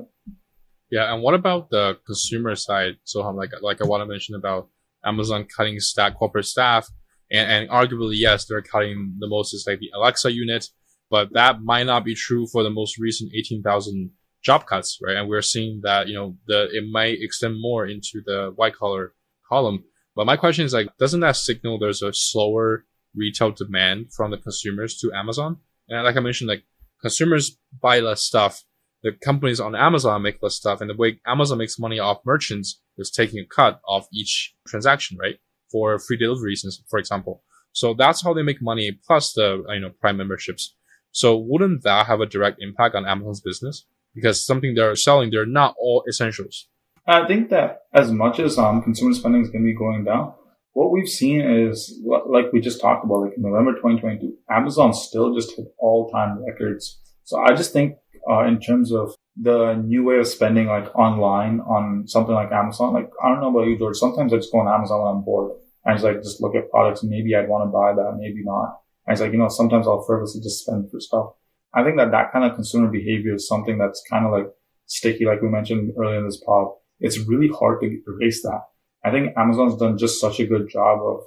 [0.90, 1.14] Yeah.
[1.14, 2.98] And what about the consumer side?
[3.04, 4.70] So I'm like, like I want to mention about
[5.06, 6.88] Amazon cutting staff, corporate staff
[7.32, 10.66] and, and arguably, yes, they're cutting the most is like the Alexa unit,
[11.10, 14.12] but that might not be true for the most recent 18,000
[14.44, 15.18] job cuts, right?
[15.18, 19.14] And we're seeing that, you know, the, it might extend more into the white collar
[19.48, 19.84] column.
[20.16, 22.86] But my question is like, doesn't that signal there's a slower
[23.16, 25.58] retail demand from the consumers to Amazon?
[25.88, 26.64] And like I mentioned, like
[27.02, 28.64] consumers buy less stuff.
[29.02, 30.82] The companies on Amazon make less stuff.
[30.82, 35.18] And the way Amazon makes money off merchants is taking a cut off each transaction,
[35.20, 35.38] right?
[35.72, 37.44] For free deliveries, for example.
[37.72, 40.76] So that's how they make money plus the, you know, prime memberships.
[41.12, 43.86] So wouldn't that have a direct impact on Amazon's business?
[44.14, 46.68] Because something they're selling, they're not all essentials.
[47.08, 50.34] I think that as much as um, consumer spending is going to be going down,
[50.74, 55.34] what we've seen is, like we just talked about, like in November 2022, Amazon still
[55.34, 57.00] just hit all time records.
[57.24, 57.96] So I just think,
[58.30, 62.94] uh, in terms of the new way of spending, like online on something like Amazon,
[62.94, 63.98] like I don't know about you, George.
[63.98, 65.52] Sometimes I just go on Amazon when I'm bored
[65.86, 67.04] and just like just look at products.
[67.04, 68.80] Maybe I'd want to buy that, maybe not.
[69.06, 71.34] And it's like, you know, sometimes I'll frivolously just spend for stuff.
[71.74, 74.48] I think that that kind of consumer behavior is something that's kind of like
[74.86, 76.70] sticky, like we mentioned earlier in this pod.
[77.00, 78.62] It's really hard to erase that.
[79.06, 81.22] I think Amazon's done just such a good job of.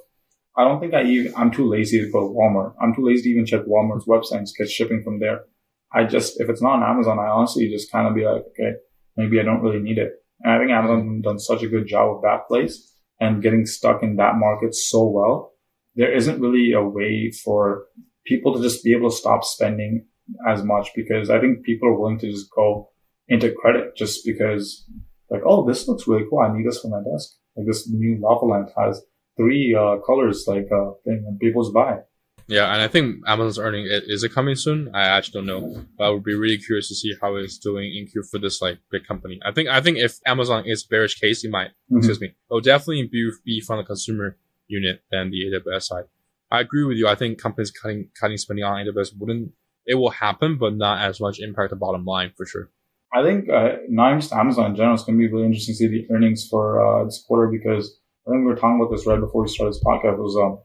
[0.55, 1.33] I don't think I even.
[1.35, 2.75] I'm too lazy to go to Walmart.
[2.79, 5.45] I'm too lazy to even check Walmart's website and get shipping from there.
[5.91, 8.73] I just if it's not on Amazon, I honestly just kind of be like, okay,
[9.17, 10.11] maybe I don't really need it.
[10.41, 14.03] And I think Amazon done such a good job of that place and getting stuck
[14.03, 15.52] in that market so well.
[15.95, 17.85] There isn't really a way for
[18.25, 20.05] people to just be able to stop spending
[20.47, 22.89] as much because I think people are willing to just go
[23.27, 24.89] into credit just because
[25.29, 26.39] like, oh, this looks really cool.
[26.39, 27.31] I need this for my desk.
[27.55, 29.01] Like this new lava lamp has
[29.37, 31.99] three uh, colors like uh, thing and people just buy.
[32.47, 34.91] Yeah, and I think Amazon's earning is it coming soon?
[34.93, 37.95] I actually don't know, but I would be really curious to see how it's doing
[37.95, 39.39] in Q for this like big company.
[39.45, 41.97] I think I think if Amazon is bearish case, it might mm-hmm.
[41.99, 44.37] excuse me, it will definitely be be from the consumer
[44.67, 46.05] unit than the AWS side.
[46.51, 47.07] I agree with you.
[47.07, 49.51] I think companies cutting cutting spending on AWS wouldn't
[49.85, 52.69] it will happen, but not as much impact the bottom line for sure.
[53.13, 55.77] I think uh, not just Amazon in general, is going to be really interesting to
[55.77, 59.05] see the earnings for uh, this quarter because I think we were talking about this
[59.05, 60.13] right before we started this podcast.
[60.13, 60.59] It was um,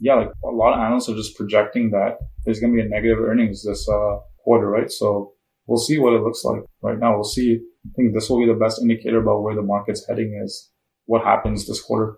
[0.00, 2.88] yeah, like a lot of analysts are just projecting that there's going to be a
[2.88, 4.90] negative earnings this uh, quarter, right?
[4.90, 5.34] So
[5.66, 7.14] we'll see what it looks like right now.
[7.14, 7.60] We'll see.
[7.86, 10.70] I think this will be the best indicator about where the market's heading is
[11.06, 12.16] what happens this quarter.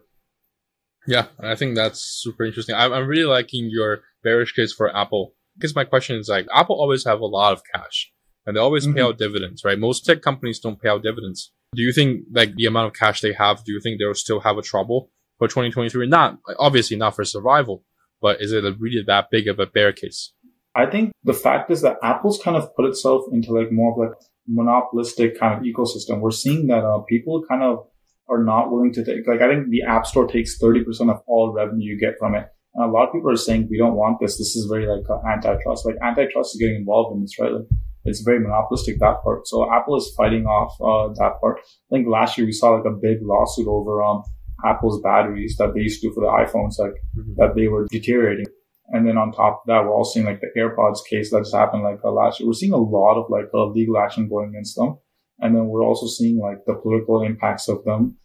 [1.06, 2.74] Yeah, I think that's super interesting.
[2.74, 6.76] I'm, I'm really liking your bearish case for Apple because my question is like Apple
[6.76, 8.12] always have a lot of cash
[8.44, 8.96] and they always mm-hmm.
[8.96, 9.78] pay out dividends, right?
[9.78, 11.52] Most tech companies don't pay out dividends.
[11.74, 14.40] Do you think like the amount of cash they have, do you think they'll still
[14.40, 16.06] have a trouble for 2023?
[16.06, 17.84] Not obviously not for survival,
[18.20, 20.32] but is it a really that big of a bear case?
[20.74, 23.98] I think the fact is that Apple's kind of put itself into like more of
[23.98, 26.20] like monopolistic kind of ecosystem.
[26.20, 27.86] We're seeing that uh, people kind of
[28.28, 31.52] are not willing to take, like, I think the App Store takes 30% of all
[31.52, 32.46] revenue you get from it.
[32.74, 34.38] And a lot of people are saying, we don't want this.
[34.38, 35.86] This is very like uh, antitrust.
[35.86, 37.52] Like antitrust is getting involved in this, right?
[37.52, 37.66] Like,
[38.04, 39.48] it's very monopolistic, that part.
[39.48, 41.58] So Apple is fighting off, uh, that part.
[41.58, 44.22] I think last year we saw like a big lawsuit over, um,
[44.64, 47.34] Apple's batteries that they used to do for the iPhones, like mm-hmm.
[47.36, 48.46] that they were deteriorating.
[48.88, 51.54] And then on top of that, we're all seeing like the AirPods case that just
[51.54, 52.46] happened like uh, last year.
[52.46, 54.98] We're seeing a lot of like uh, legal action going against them.
[55.40, 58.16] And then we're also seeing like the political impacts of them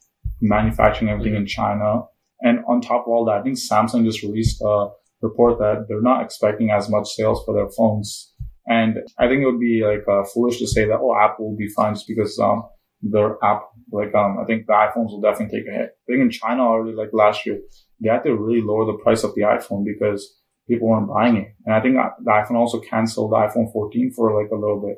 [0.41, 2.03] manufacturing everything in China.
[2.41, 4.89] And on top of all that, I think Samsung just released a
[5.21, 8.33] report that they're not expecting as much sales for their phones.
[8.67, 11.57] And I think it would be like uh, foolish to say that, oh, Apple will
[11.57, 12.63] be fine just because, um,
[13.03, 15.89] their app, like, um, I think the iPhones will definitely take a hit.
[15.89, 17.59] I think in China already, like last year,
[17.99, 20.37] they had to really lower the price of the iPhone because
[20.67, 21.47] people weren't buying it.
[21.65, 24.97] And I think the iPhone also canceled the iPhone 14 for like a little bit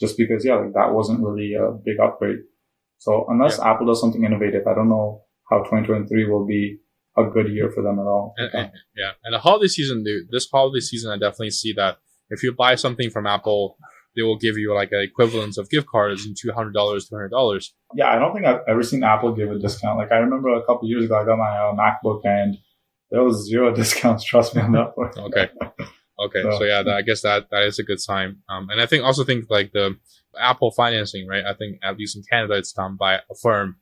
[0.00, 2.38] just because, yeah, like that wasn't really a big upgrade.
[2.98, 3.72] So unless yeah.
[3.72, 6.78] Apple does something innovative, I don't know how 2023 will be
[7.16, 8.34] a good year for them at all.
[8.36, 11.98] And, and, yeah, and the holiday season, dude, this holiday season, I definitely see that
[12.30, 13.76] if you buy something from Apple,
[14.16, 17.16] they will give you like an equivalence of gift cards and two hundred dollars, two
[17.16, 17.74] hundred dollars.
[17.94, 19.98] Yeah, I don't think I've ever seen Apple give a discount.
[19.98, 22.56] Like I remember a couple years ago, I got my uh, MacBook and
[23.10, 24.24] there was zero discounts.
[24.24, 25.10] Trust me on that one.
[25.18, 25.48] okay.
[26.18, 28.36] Okay, so, so yeah, that, I guess that that is a good sign.
[28.48, 29.96] Um, and I think also think like the
[30.38, 31.44] Apple financing, right?
[31.44, 33.76] I think at least in Canada, it's done by Affirm,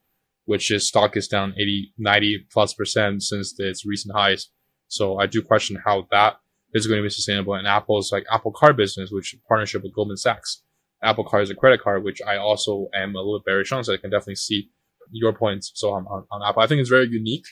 [0.46, 4.48] which is stock is down 80, 90 plus percent since its recent highs.
[4.88, 6.36] So I do question how that
[6.74, 7.54] is going to be sustainable.
[7.54, 10.62] And Apple's like Apple Card business, which partnership with Goldman Sachs.
[11.02, 13.84] Apple Card is a credit card, which I also am a little bit bearish on.
[13.84, 14.70] So I can definitely see
[15.10, 15.72] your points.
[15.74, 17.44] So on, on, on Apple, I think it's very unique.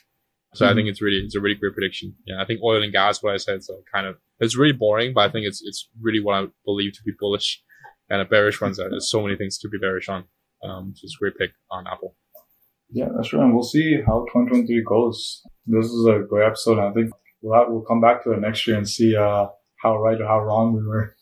[0.55, 0.72] So mm-hmm.
[0.72, 2.14] I think it's really, it's a really great prediction.
[2.26, 2.42] Yeah.
[2.42, 5.28] I think oil and gas, what I said, so kind of, it's really boring, but
[5.28, 7.62] I think it's, it's really what I believe to be bullish
[8.09, 8.78] and a bearish ones.
[8.78, 10.24] There's so many things to be bearish on.
[10.62, 12.16] Um, so it's a great pick on Apple.
[12.90, 13.40] Yeah, that's true.
[13.40, 15.42] And we'll see how 2023 goes.
[15.66, 16.78] This is a great episode.
[16.78, 19.46] I think we'll, have, we'll come back to it next year and see, uh,
[19.82, 21.14] how right or how wrong we were.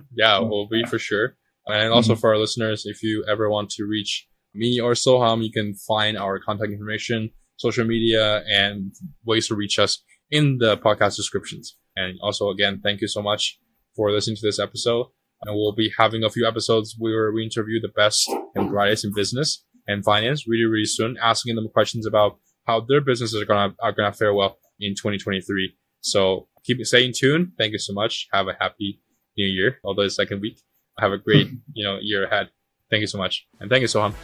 [0.14, 1.36] yeah, we'll be for sure.
[1.66, 2.20] And also mm-hmm.
[2.20, 6.16] for our listeners, if you ever want to reach me or Soham, you can find
[6.16, 8.92] our contact information, social media, and
[9.24, 11.76] ways to reach us in the podcast descriptions.
[11.96, 13.58] And also, again, thank you so much
[13.94, 15.06] for listening to this episode.
[15.42, 19.12] And we'll be having a few episodes where we interview the best and brightest in
[19.14, 23.74] business and finance really, really soon, asking them questions about how their businesses are gonna
[23.82, 25.74] are gonna fare well in 2023.
[26.00, 27.52] So keep staying tuned.
[27.58, 28.28] Thank you so much.
[28.32, 29.00] Have a happy
[29.36, 30.60] new year, although it's second week.
[30.98, 32.48] Have a great, you know, year ahead.
[32.90, 33.46] Thank you so much.
[33.60, 34.14] And thank you, Soham.